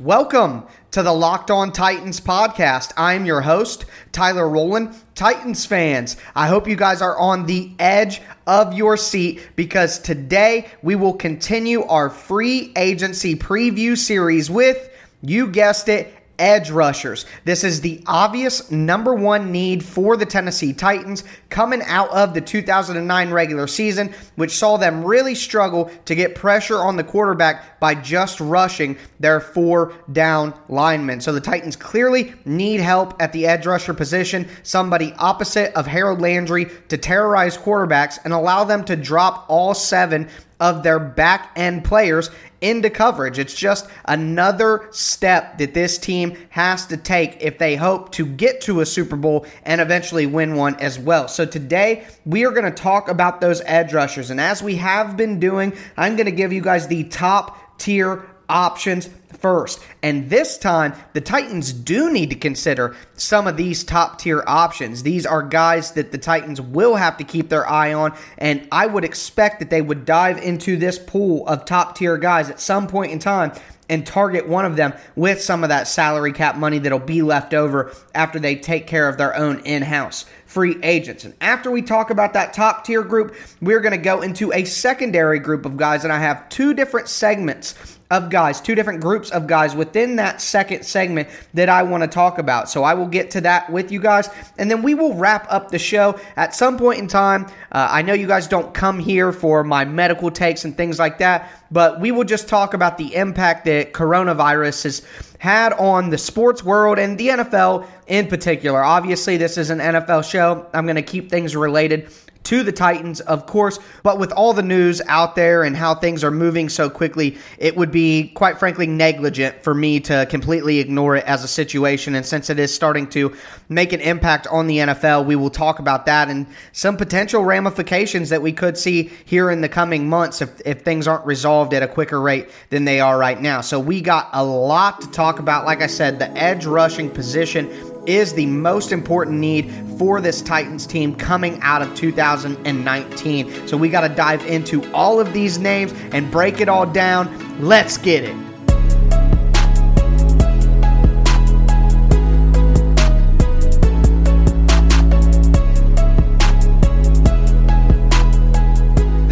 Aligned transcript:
Welcome 0.00 0.64
to 0.92 1.02
the 1.02 1.12
Locked 1.12 1.50
On 1.50 1.72
Titans 1.72 2.22
podcast. 2.22 2.94
I'm 2.96 3.26
your 3.26 3.42
host, 3.42 3.84
Tyler 4.12 4.48
Rowland. 4.48 4.94
Titans 5.14 5.66
fans, 5.66 6.16
I 6.34 6.48
hope 6.48 6.66
you 6.66 6.74
guys 6.74 7.02
are 7.02 7.18
on 7.18 7.44
the 7.44 7.72
edge 7.78 8.22
of 8.46 8.72
your 8.72 8.96
seat 8.96 9.46
because 9.56 9.98
today 9.98 10.68
we 10.80 10.96
will 10.96 11.12
continue 11.12 11.82
our 11.82 12.08
free 12.08 12.72
agency 12.76 13.36
preview 13.36 13.94
series 13.94 14.50
with, 14.50 14.88
you 15.20 15.48
guessed 15.48 15.90
it, 15.90 16.14
edge 16.40 16.70
rushers. 16.70 17.26
This 17.44 17.62
is 17.62 17.80
the 17.80 18.02
obvious 18.06 18.70
number 18.70 19.14
one 19.14 19.52
need 19.52 19.84
for 19.84 20.16
the 20.16 20.26
Tennessee 20.26 20.72
Titans 20.72 21.22
coming 21.50 21.82
out 21.82 22.08
of 22.10 22.34
the 22.34 22.40
2009 22.40 23.30
regular 23.30 23.66
season, 23.66 24.12
which 24.36 24.56
saw 24.56 24.76
them 24.76 25.04
really 25.04 25.34
struggle 25.34 25.90
to 26.06 26.14
get 26.14 26.34
pressure 26.34 26.78
on 26.78 26.96
the 26.96 27.04
quarterback 27.04 27.78
by 27.78 27.94
just 27.94 28.40
rushing 28.40 28.96
their 29.20 29.40
four 29.40 29.92
down 30.12 30.54
linemen. 30.68 31.20
So 31.20 31.32
the 31.32 31.40
Titans 31.40 31.76
clearly 31.76 32.34
need 32.44 32.80
help 32.80 33.20
at 33.22 33.32
the 33.32 33.46
edge 33.46 33.66
rusher 33.66 33.94
position, 33.94 34.48
somebody 34.62 35.12
opposite 35.18 35.74
of 35.74 35.86
Harold 35.86 36.20
Landry 36.20 36.66
to 36.88 36.96
terrorize 36.96 37.56
quarterbacks 37.56 38.18
and 38.24 38.32
allow 38.32 38.64
them 38.64 38.84
to 38.84 38.96
drop 38.96 39.44
all 39.48 39.74
seven 39.74 40.28
of 40.60 40.82
their 40.82 41.00
back 41.00 41.50
end 41.56 41.84
players 41.84 42.30
into 42.60 42.90
coverage. 42.90 43.38
It's 43.38 43.54
just 43.54 43.88
another 44.04 44.88
step 44.90 45.58
that 45.58 45.72
this 45.74 45.98
team 45.98 46.36
has 46.50 46.86
to 46.86 46.96
take 46.96 47.38
if 47.40 47.58
they 47.58 47.74
hope 47.74 48.12
to 48.12 48.26
get 48.26 48.60
to 48.62 48.80
a 48.80 48.86
Super 48.86 49.16
Bowl 49.16 49.46
and 49.64 49.80
eventually 49.80 50.26
win 50.26 50.54
one 50.54 50.76
as 50.76 50.98
well. 50.98 51.26
So 51.26 51.46
today 51.46 52.06
we 52.26 52.44
are 52.44 52.50
going 52.50 52.64
to 52.64 52.70
talk 52.70 53.08
about 53.08 53.40
those 53.40 53.62
edge 53.64 53.92
rushers. 53.94 54.30
And 54.30 54.40
as 54.40 54.62
we 54.62 54.76
have 54.76 55.16
been 55.16 55.40
doing, 55.40 55.76
I'm 55.96 56.16
going 56.16 56.26
to 56.26 56.32
give 56.32 56.52
you 56.52 56.60
guys 56.60 56.86
the 56.86 57.04
top 57.04 57.78
tier 57.78 58.26
options 58.50 59.08
first. 59.38 59.80
And 60.02 60.28
this 60.28 60.58
time, 60.58 60.94
the 61.12 61.20
Titans 61.20 61.72
do 61.72 62.12
need 62.12 62.30
to 62.30 62.36
consider 62.36 62.96
some 63.14 63.46
of 63.46 63.56
these 63.56 63.84
top 63.84 64.18
tier 64.18 64.42
options. 64.46 65.02
These 65.02 65.26
are 65.26 65.42
guys 65.42 65.92
that 65.92 66.12
the 66.12 66.18
Titans 66.18 66.60
will 66.60 66.96
have 66.96 67.16
to 67.18 67.24
keep 67.24 67.48
their 67.48 67.68
eye 67.68 67.94
on, 67.94 68.16
and 68.38 68.66
I 68.70 68.86
would 68.86 69.04
expect 69.04 69.60
that 69.60 69.70
they 69.70 69.82
would 69.82 70.04
dive 70.04 70.38
into 70.38 70.76
this 70.76 70.98
pool 70.98 71.46
of 71.46 71.64
top 71.64 71.96
tier 71.96 72.18
guys 72.18 72.50
at 72.50 72.60
some 72.60 72.86
point 72.86 73.12
in 73.12 73.18
time 73.18 73.52
and 73.88 74.06
target 74.06 74.48
one 74.48 74.64
of 74.64 74.76
them 74.76 74.94
with 75.16 75.42
some 75.42 75.64
of 75.64 75.68
that 75.68 75.88
salary 75.88 76.32
cap 76.32 76.56
money 76.56 76.78
that'll 76.78 76.98
be 76.98 77.22
left 77.22 77.52
over 77.52 77.92
after 78.14 78.38
they 78.38 78.54
take 78.54 78.86
care 78.86 79.08
of 79.08 79.18
their 79.18 79.36
own 79.36 79.58
in 79.60 79.82
house 79.82 80.26
free 80.46 80.76
agents. 80.82 81.24
And 81.24 81.34
after 81.40 81.70
we 81.70 81.80
talk 81.80 82.10
about 82.10 82.32
that 82.32 82.52
top 82.52 82.84
tier 82.84 83.04
group, 83.04 83.36
we're 83.60 83.80
going 83.80 83.92
to 83.92 83.98
go 83.98 84.20
into 84.20 84.52
a 84.52 84.64
secondary 84.64 85.38
group 85.38 85.64
of 85.64 85.76
guys, 85.76 86.02
and 86.02 86.12
I 86.12 86.18
have 86.18 86.48
two 86.48 86.74
different 86.74 87.08
segments 87.08 87.98
of 88.10 88.28
guys, 88.28 88.60
two 88.60 88.74
different 88.74 89.00
groups 89.00 89.30
of 89.30 89.46
guys 89.46 89.74
within 89.74 90.16
that 90.16 90.40
second 90.40 90.84
segment 90.84 91.28
that 91.54 91.68
I 91.68 91.82
want 91.82 92.02
to 92.02 92.08
talk 92.08 92.38
about. 92.38 92.68
So 92.68 92.82
I 92.82 92.94
will 92.94 93.06
get 93.06 93.30
to 93.32 93.40
that 93.42 93.70
with 93.70 93.92
you 93.92 94.00
guys, 94.00 94.28
and 94.58 94.70
then 94.70 94.82
we 94.82 94.94
will 94.94 95.14
wrap 95.14 95.46
up 95.48 95.70
the 95.70 95.78
show 95.78 96.18
at 96.36 96.54
some 96.54 96.76
point 96.76 96.98
in 96.98 97.06
time. 97.06 97.46
Uh, 97.72 97.88
I 97.90 98.02
know 98.02 98.12
you 98.12 98.26
guys 98.26 98.48
don't 98.48 98.74
come 98.74 98.98
here 98.98 99.32
for 99.32 99.62
my 99.62 99.84
medical 99.84 100.30
takes 100.30 100.64
and 100.64 100.76
things 100.76 100.98
like 100.98 101.18
that, 101.18 101.50
but 101.70 102.00
we 102.00 102.10
will 102.10 102.24
just 102.24 102.48
talk 102.48 102.74
about 102.74 102.98
the 102.98 103.14
impact 103.14 103.64
that 103.66 103.92
coronavirus 103.92 104.82
has 104.84 105.06
had 105.38 105.72
on 105.74 106.10
the 106.10 106.18
sports 106.18 106.62
world 106.62 106.98
and 106.98 107.16
the 107.16 107.28
NFL 107.28 107.86
in 108.06 108.26
particular. 108.26 108.82
Obviously, 108.82 109.36
this 109.36 109.56
is 109.56 109.70
an 109.70 109.78
NFL 109.78 110.28
show. 110.28 110.66
I'm 110.74 110.84
going 110.84 110.96
to 110.96 111.02
keep 111.02 111.30
things 111.30 111.56
related 111.56 112.12
to 112.44 112.62
the 112.62 112.72
Titans, 112.72 113.20
of 113.20 113.46
course. 113.46 113.78
But 114.02 114.18
with 114.18 114.32
all 114.32 114.52
the 114.52 114.62
news 114.62 115.02
out 115.06 115.36
there 115.36 115.62
and 115.62 115.76
how 115.76 115.94
things 115.94 116.24
are 116.24 116.30
moving 116.30 116.68
so 116.68 116.88
quickly, 116.88 117.38
it 117.58 117.76
would 117.76 117.92
be, 117.92 118.28
quite 118.28 118.58
frankly, 118.58 118.86
negligent 118.86 119.62
for 119.62 119.74
me 119.74 120.00
to 120.00 120.26
completely 120.30 120.78
ignore 120.78 121.16
it 121.16 121.24
as 121.26 121.44
a 121.44 121.48
situation. 121.48 122.14
And 122.14 122.24
since 122.24 122.50
it 122.50 122.58
is 122.58 122.74
starting 122.74 123.08
to 123.10 123.36
make 123.68 123.92
an 123.92 124.00
impact 124.00 124.46
on 124.46 124.66
the 124.66 124.78
NFL, 124.78 125.26
we 125.26 125.36
will 125.36 125.50
talk 125.50 125.78
about 125.78 126.06
that 126.06 126.28
and 126.28 126.46
some 126.72 126.96
potential 126.96 127.44
ramifications 127.44 128.30
that 128.30 128.42
we 128.42 128.52
could 128.52 128.78
see 128.78 129.10
here 129.24 129.50
in 129.50 129.60
the 129.60 129.68
coming 129.68 130.08
months 130.08 130.40
if, 130.40 130.60
if 130.64 130.80
things 130.82 131.06
aren't 131.06 131.26
resolved 131.26 131.74
at 131.74 131.82
a 131.82 131.88
quicker 131.88 132.20
rate 132.20 132.48
than 132.70 132.84
they 132.84 133.00
are 133.00 133.18
right 133.18 133.40
now. 133.40 133.60
So 133.60 133.78
we 133.78 134.00
got 134.00 134.30
a 134.32 134.42
lot 134.42 135.02
to 135.02 135.10
talk 135.10 135.38
about. 135.38 135.66
Like 135.66 135.82
I 135.82 135.86
said, 135.86 136.18
the 136.18 136.30
edge 136.36 136.64
rushing 136.64 137.10
position 137.10 137.70
is 138.06 138.34
the 138.34 138.46
most 138.46 138.92
important 138.92 139.38
need 139.38 139.70
for 139.98 140.20
this 140.20 140.42
Titans 140.42 140.86
team 140.86 141.14
coming 141.14 141.58
out 141.62 141.82
of 141.82 141.94
2019. 141.94 143.68
So 143.68 143.76
we 143.76 143.88
got 143.88 144.06
to 144.06 144.14
dive 144.14 144.44
into 144.46 144.90
all 144.92 145.20
of 145.20 145.32
these 145.32 145.58
names 145.58 145.92
and 146.12 146.30
break 146.30 146.60
it 146.60 146.68
all 146.68 146.86
down. 146.86 147.60
Let's 147.60 147.98
get 147.98 148.24
it. 148.24 148.49